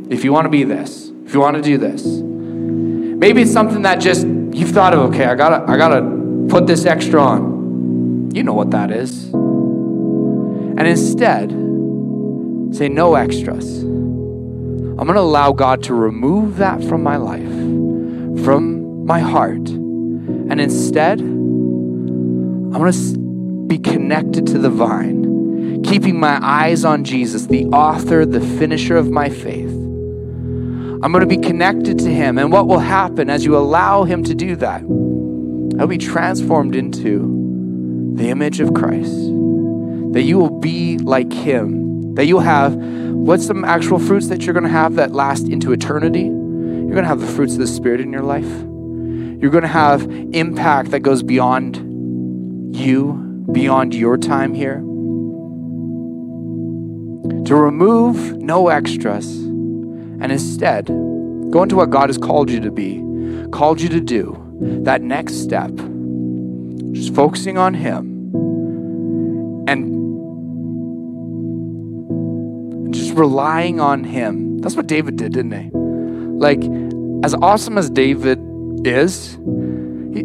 if 0.10 0.24
you 0.24 0.32
want 0.32 0.46
to 0.46 0.50
be 0.50 0.64
this, 0.64 1.10
if 1.26 1.34
you 1.34 1.40
want 1.40 1.56
to 1.58 1.62
do 1.62 1.78
this. 1.78 2.06
Maybe 2.06 3.42
it's 3.42 3.52
something 3.52 3.82
that 3.82 4.00
just 4.00 4.26
you've 4.26 4.72
thought 4.72 4.94
of, 4.94 5.12
okay, 5.12 5.26
I 5.26 5.36
gotta, 5.36 5.70
I 5.70 5.78
gotta 5.78 6.02
put 6.50 6.68
this 6.68 6.86
extra 6.86 7.22
on. 7.22 8.32
You 8.34 8.44
know 8.44 8.54
what 8.54 8.72
that 8.72 8.92
is. 8.92 9.26
And 9.34 10.88
instead, 10.88 11.50
say 12.76 12.88
no 12.88 13.16
extras. 13.16 13.84
I'm 13.84 15.06
to 15.06 15.20
allow 15.20 15.52
God 15.52 15.84
to 15.84 15.94
remove 15.94 16.58
that 16.58 16.84
from 16.84 17.04
my 17.04 17.18
life, 17.18 17.48
from 18.44 19.06
my 19.06 19.20
heart. 19.20 19.70
And 19.70 20.60
instead, 20.60 21.20
I'm 21.20 22.92
to 22.92 23.18
be 23.68 23.78
connected 23.78 24.48
to 24.48 24.58
the 24.58 24.70
vine, 24.70 25.84
keeping 25.84 26.20
my 26.20 26.40
eyes 26.42 26.84
on 26.84 27.04
Jesus, 27.04 27.46
the 27.46 27.66
author, 27.68 28.26
the 28.26 28.42
finisher 28.42 28.98
of 28.98 29.12
my 29.12 29.30
faith. 29.30 29.77
I'm 31.04 31.12
going 31.12 31.22
to 31.22 31.28
be 31.28 31.38
connected 31.38 32.00
to 32.00 32.10
Him. 32.10 32.38
And 32.38 32.52
what 32.52 32.68
will 32.68 32.80
happen 32.80 33.30
as 33.30 33.46
you 33.46 33.56
allow 33.56 34.04
Him 34.04 34.24
to 34.24 34.36
do 34.36 34.56
that? 34.58 34.82
I'll 35.80 35.88
be 35.88 35.98
transformed 35.98 36.76
into 36.76 38.14
the 38.16 38.30
image 38.30 38.60
of 38.60 38.74
Christ. 38.74 39.14
That 40.14 40.24
you 40.24 40.38
will 40.38 40.60
be 40.60 40.98
like 40.98 41.32
Him. 41.32 42.16
That 42.16 42.26
you'll 42.26 42.40
have 42.40 42.76
What's 43.28 43.46
some 43.46 43.66
actual 43.66 44.00
fruits 44.00 44.30
that 44.30 44.44
you're 44.44 44.54
going 44.54 44.64
to 44.64 44.70
have 44.70 44.96
that 44.96 45.12
last 45.12 45.50
into 45.50 45.74
eternity? 45.74 46.22
You're 46.22 46.94
going 46.94 47.04
to 47.04 47.10
have 47.10 47.20
the 47.20 47.28
fruits 47.28 47.56
of 47.56 47.60
the 47.60 47.68
Spirit 47.68 48.00
in 48.00 48.14
your 48.14 48.22
life. 48.22 48.48
You're 48.48 49.52
going 49.52 49.64
to 49.64 49.68
have 49.68 50.04
impact 50.34 50.92
that 50.92 51.02
goes 51.02 51.24
beyond 51.24 51.76
you, 52.74 53.46
beyond 53.52 53.94
your 53.94 54.18
time 54.18 54.54
here. 54.54 54.78
To 57.48 57.56
remove 57.56 58.38
no 58.38 58.70
extras 58.70 59.28
and 60.22 60.32
instead 60.32 60.88
go 61.52 61.64
into 61.64 61.76
what 61.76 61.90
God 61.90 62.10
has 62.10 62.18
called 62.18 62.50
you 62.50 62.60
to 62.62 62.72
be, 62.72 63.04
called 63.52 63.82
you 63.82 63.90
to 63.90 64.02
do, 64.02 64.44
that 64.84 65.02
next 65.02 65.36
step, 65.36 65.72
just 66.92 67.14
focusing 67.14 67.58
on 67.58 67.74
Him 67.74 68.18
and 69.68 69.98
just 72.94 73.14
relying 73.14 73.80
on 73.80 74.04
him. 74.04 74.60
That's 74.60 74.76
what 74.76 74.88
David 74.88 75.18
did, 75.18 75.34
didn't 75.34 75.52
he? 75.52 75.70
Like, 75.74 76.64
as 77.24 77.34
awesome 77.36 77.78
as 77.78 77.90
David 77.90 78.40
is, 78.86 79.38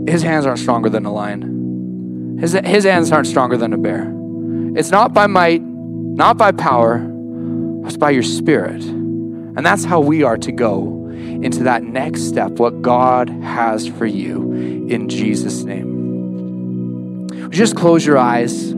his 0.08 0.22
hands 0.22 0.46
aren't 0.46 0.60
stronger 0.60 0.88
than 0.88 1.04
a 1.04 1.12
lion. 1.12 2.38
His, 2.40 2.52
his 2.52 2.84
hands 2.84 3.12
aren't 3.12 3.26
stronger 3.26 3.56
than 3.56 3.72
a 3.72 3.78
bear. 3.78 4.12
It's 4.76 4.90
not 4.90 5.12
by 5.12 5.26
might, 5.26 5.62
not 5.62 6.36
by 6.36 6.52
power, 6.52 7.04
it's 7.84 7.96
by 7.96 8.10
your 8.10 8.22
spirit. 8.22 8.82
And 9.54 9.66
that's 9.66 9.84
how 9.84 10.00
we 10.00 10.22
are 10.22 10.38
to 10.38 10.52
go 10.52 11.08
into 11.08 11.64
that 11.64 11.82
next 11.82 12.22
step, 12.22 12.52
what 12.52 12.80
God 12.82 13.28
has 13.28 13.86
for 13.86 14.06
you 14.06 14.52
in 14.52 15.08
Jesus' 15.08 15.64
name. 15.64 17.28
Just 17.50 17.76
close 17.76 18.06
your 18.06 18.16
eyes? 18.16 18.72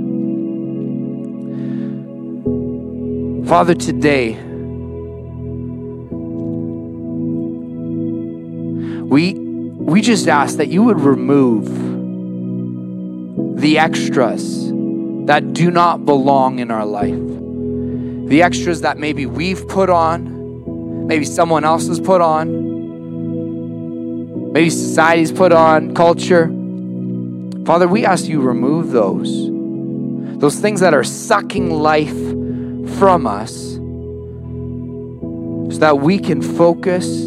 Father, 3.48 3.74
today, 3.74 4.32
we, 9.04 9.34
we 9.34 10.00
just 10.00 10.26
ask 10.26 10.56
that 10.56 10.68
you 10.68 10.82
would 10.82 10.98
remove 10.98 11.66
the 13.60 13.78
extras 13.78 14.70
that 15.26 15.52
do 15.52 15.70
not 15.70 16.04
belong 16.04 16.58
in 16.58 16.70
our 16.70 16.84
life. 16.84 17.14
The 18.28 18.42
extras 18.42 18.80
that 18.80 18.98
maybe 18.98 19.26
we've 19.26 19.68
put 19.68 19.88
on, 19.88 20.33
maybe 21.06 21.24
someone 21.24 21.64
else 21.64 21.86
has 21.88 22.00
put 22.00 22.20
on, 22.20 22.52
maybe 24.52 24.70
society's 24.70 25.32
put 25.32 25.52
on, 25.52 25.94
culture. 25.94 26.46
Father, 27.66 27.86
we 27.88 28.04
ask 28.06 28.26
you 28.26 28.40
remove 28.40 28.90
those. 28.90 29.50
Those 30.40 30.58
things 30.58 30.80
that 30.80 30.94
are 30.94 31.04
sucking 31.04 31.70
life 31.70 32.16
from 32.98 33.26
us 33.26 33.74
so 35.74 35.80
that 35.80 35.98
we 36.00 36.18
can 36.18 36.40
focus, 36.42 37.24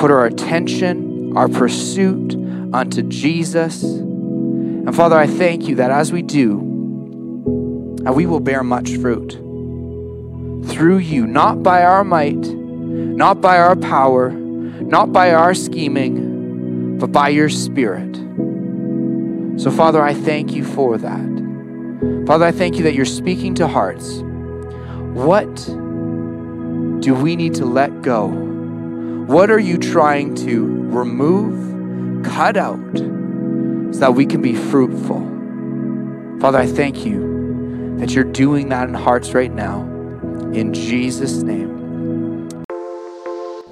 put 0.00 0.10
our 0.10 0.26
attention, 0.26 1.36
our 1.36 1.48
pursuit 1.48 2.34
unto 2.72 3.02
Jesus. 3.02 3.82
And 3.82 4.94
Father, 4.94 5.16
I 5.16 5.26
thank 5.26 5.68
you 5.68 5.76
that 5.76 5.90
as 5.90 6.12
we 6.12 6.22
do, 6.22 6.56
we 6.56 8.26
will 8.26 8.40
bear 8.40 8.62
much 8.62 8.96
fruit 8.96 9.38
through 10.66 10.98
you, 10.98 11.26
not 11.26 11.62
by 11.62 11.82
our 11.84 12.04
might, 12.04 12.34
not 12.34 13.40
by 13.40 13.58
our 13.58 13.76
power, 13.76 14.30
not 14.30 15.12
by 15.12 15.32
our 15.32 15.54
scheming, 15.54 16.98
but 16.98 17.12
by 17.12 17.28
your 17.28 17.48
Spirit. 17.48 18.16
So, 19.60 19.70
Father, 19.70 20.02
I 20.02 20.14
thank 20.14 20.52
you 20.52 20.64
for 20.64 20.98
that. 20.98 22.24
Father, 22.26 22.44
I 22.44 22.52
thank 22.52 22.76
you 22.76 22.84
that 22.84 22.94
you're 22.94 23.04
speaking 23.04 23.54
to 23.56 23.66
hearts. 23.66 24.22
What 25.14 25.52
do 27.02 27.14
we 27.14 27.36
need 27.36 27.54
to 27.54 27.64
let 27.64 28.02
go? 28.02 28.26
What 28.26 29.50
are 29.50 29.58
you 29.58 29.78
trying 29.78 30.34
to 30.36 30.64
remove, 30.64 32.24
cut 32.24 32.56
out, 32.56 32.96
so 32.96 34.00
that 34.00 34.14
we 34.14 34.26
can 34.26 34.42
be 34.42 34.54
fruitful? 34.54 35.20
Father, 36.40 36.58
I 36.58 36.66
thank 36.66 37.04
you 37.04 37.96
that 37.98 38.12
you're 38.12 38.24
doing 38.24 38.68
that 38.68 38.88
in 38.88 38.94
hearts 38.94 39.34
right 39.34 39.52
now. 39.52 39.97
In 40.54 40.72
Jesus' 40.72 41.42
name. 41.42 42.48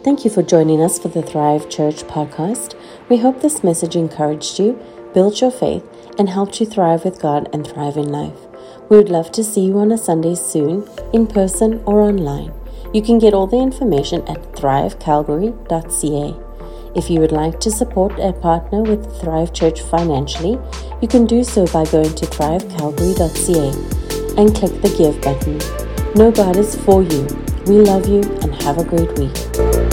Thank 0.04 0.24
you 0.24 0.30
for 0.30 0.42
joining 0.42 0.82
us 0.82 0.98
for 0.98 1.08
the 1.08 1.22
Thrive 1.22 1.70
Church 1.70 2.02
podcast. 2.04 2.74
We 3.08 3.16
hope 3.16 3.40
this 3.40 3.64
message 3.64 3.96
encouraged 3.96 4.58
you, 4.58 4.78
built 5.14 5.40
your 5.40 5.50
faith, 5.50 5.82
and 6.18 6.28
helped 6.28 6.60
you 6.60 6.66
thrive 6.66 7.04
with 7.04 7.20
God 7.20 7.48
and 7.52 7.66
thrive 7.66 7.96
in 7.96 8.10
life. 8.10 8.38
We 8.90 8.98
would 8.98 9.08
love 9.08 9.32
to 9.32 9.42
see 9.42 9.62
you 9.62 9.78
on 9.78 9.90
a 9.90 9.98
Sunday 9.98 10.34
soon, 10.34 10.86
in 11.12 11.26
person 11.26 11.82
or 11.86 12.02
online. 12.02 12.52
You 12.92 13.02
can 13.02 13.18
get 13.18 13.34
all 13.34 13.46
the 13.46 13.56
information 13.56 14.22
at 14.28 14.42
thrivecalgary.ca. 14.52 16.36
If 16.94 17.10
you 17.10 17.20
would 17.20 17.32
like 17.32 17.58
to 17.60 17.70
support 17.70 18.18
or 18.18 18.32
partner 18.32 18.82
with 18.82 19.20
Thrive 19.20 19.52
Church 19.52 19.82
financially, 19.82 20.58
you 21.00 21.08
can 21.08 21.26
do 21.26 21.42
so 21.42 21.66
by 21.66 21.84
going 21.86 22.14
to 22.14 22.26
thrivecalgary.ca 22.26 24.40
and 24.40 24.54
click 24.54 24.82
the 24.82 24.94
Give 24.96 25.20
button. 25.22 25.85
Know 26.16 26.30
God 26.32 26.56
is 26.56 26.74
for 26.74 27.02
you. 27.02 27.26
We 27.66 27.82
love 27.82 28.08
you 28.08 28.22
and 28.40 28.54
have 28.62 28.78
a 28.78 28.84
great 28.84 29.12
week. 29.18 29.85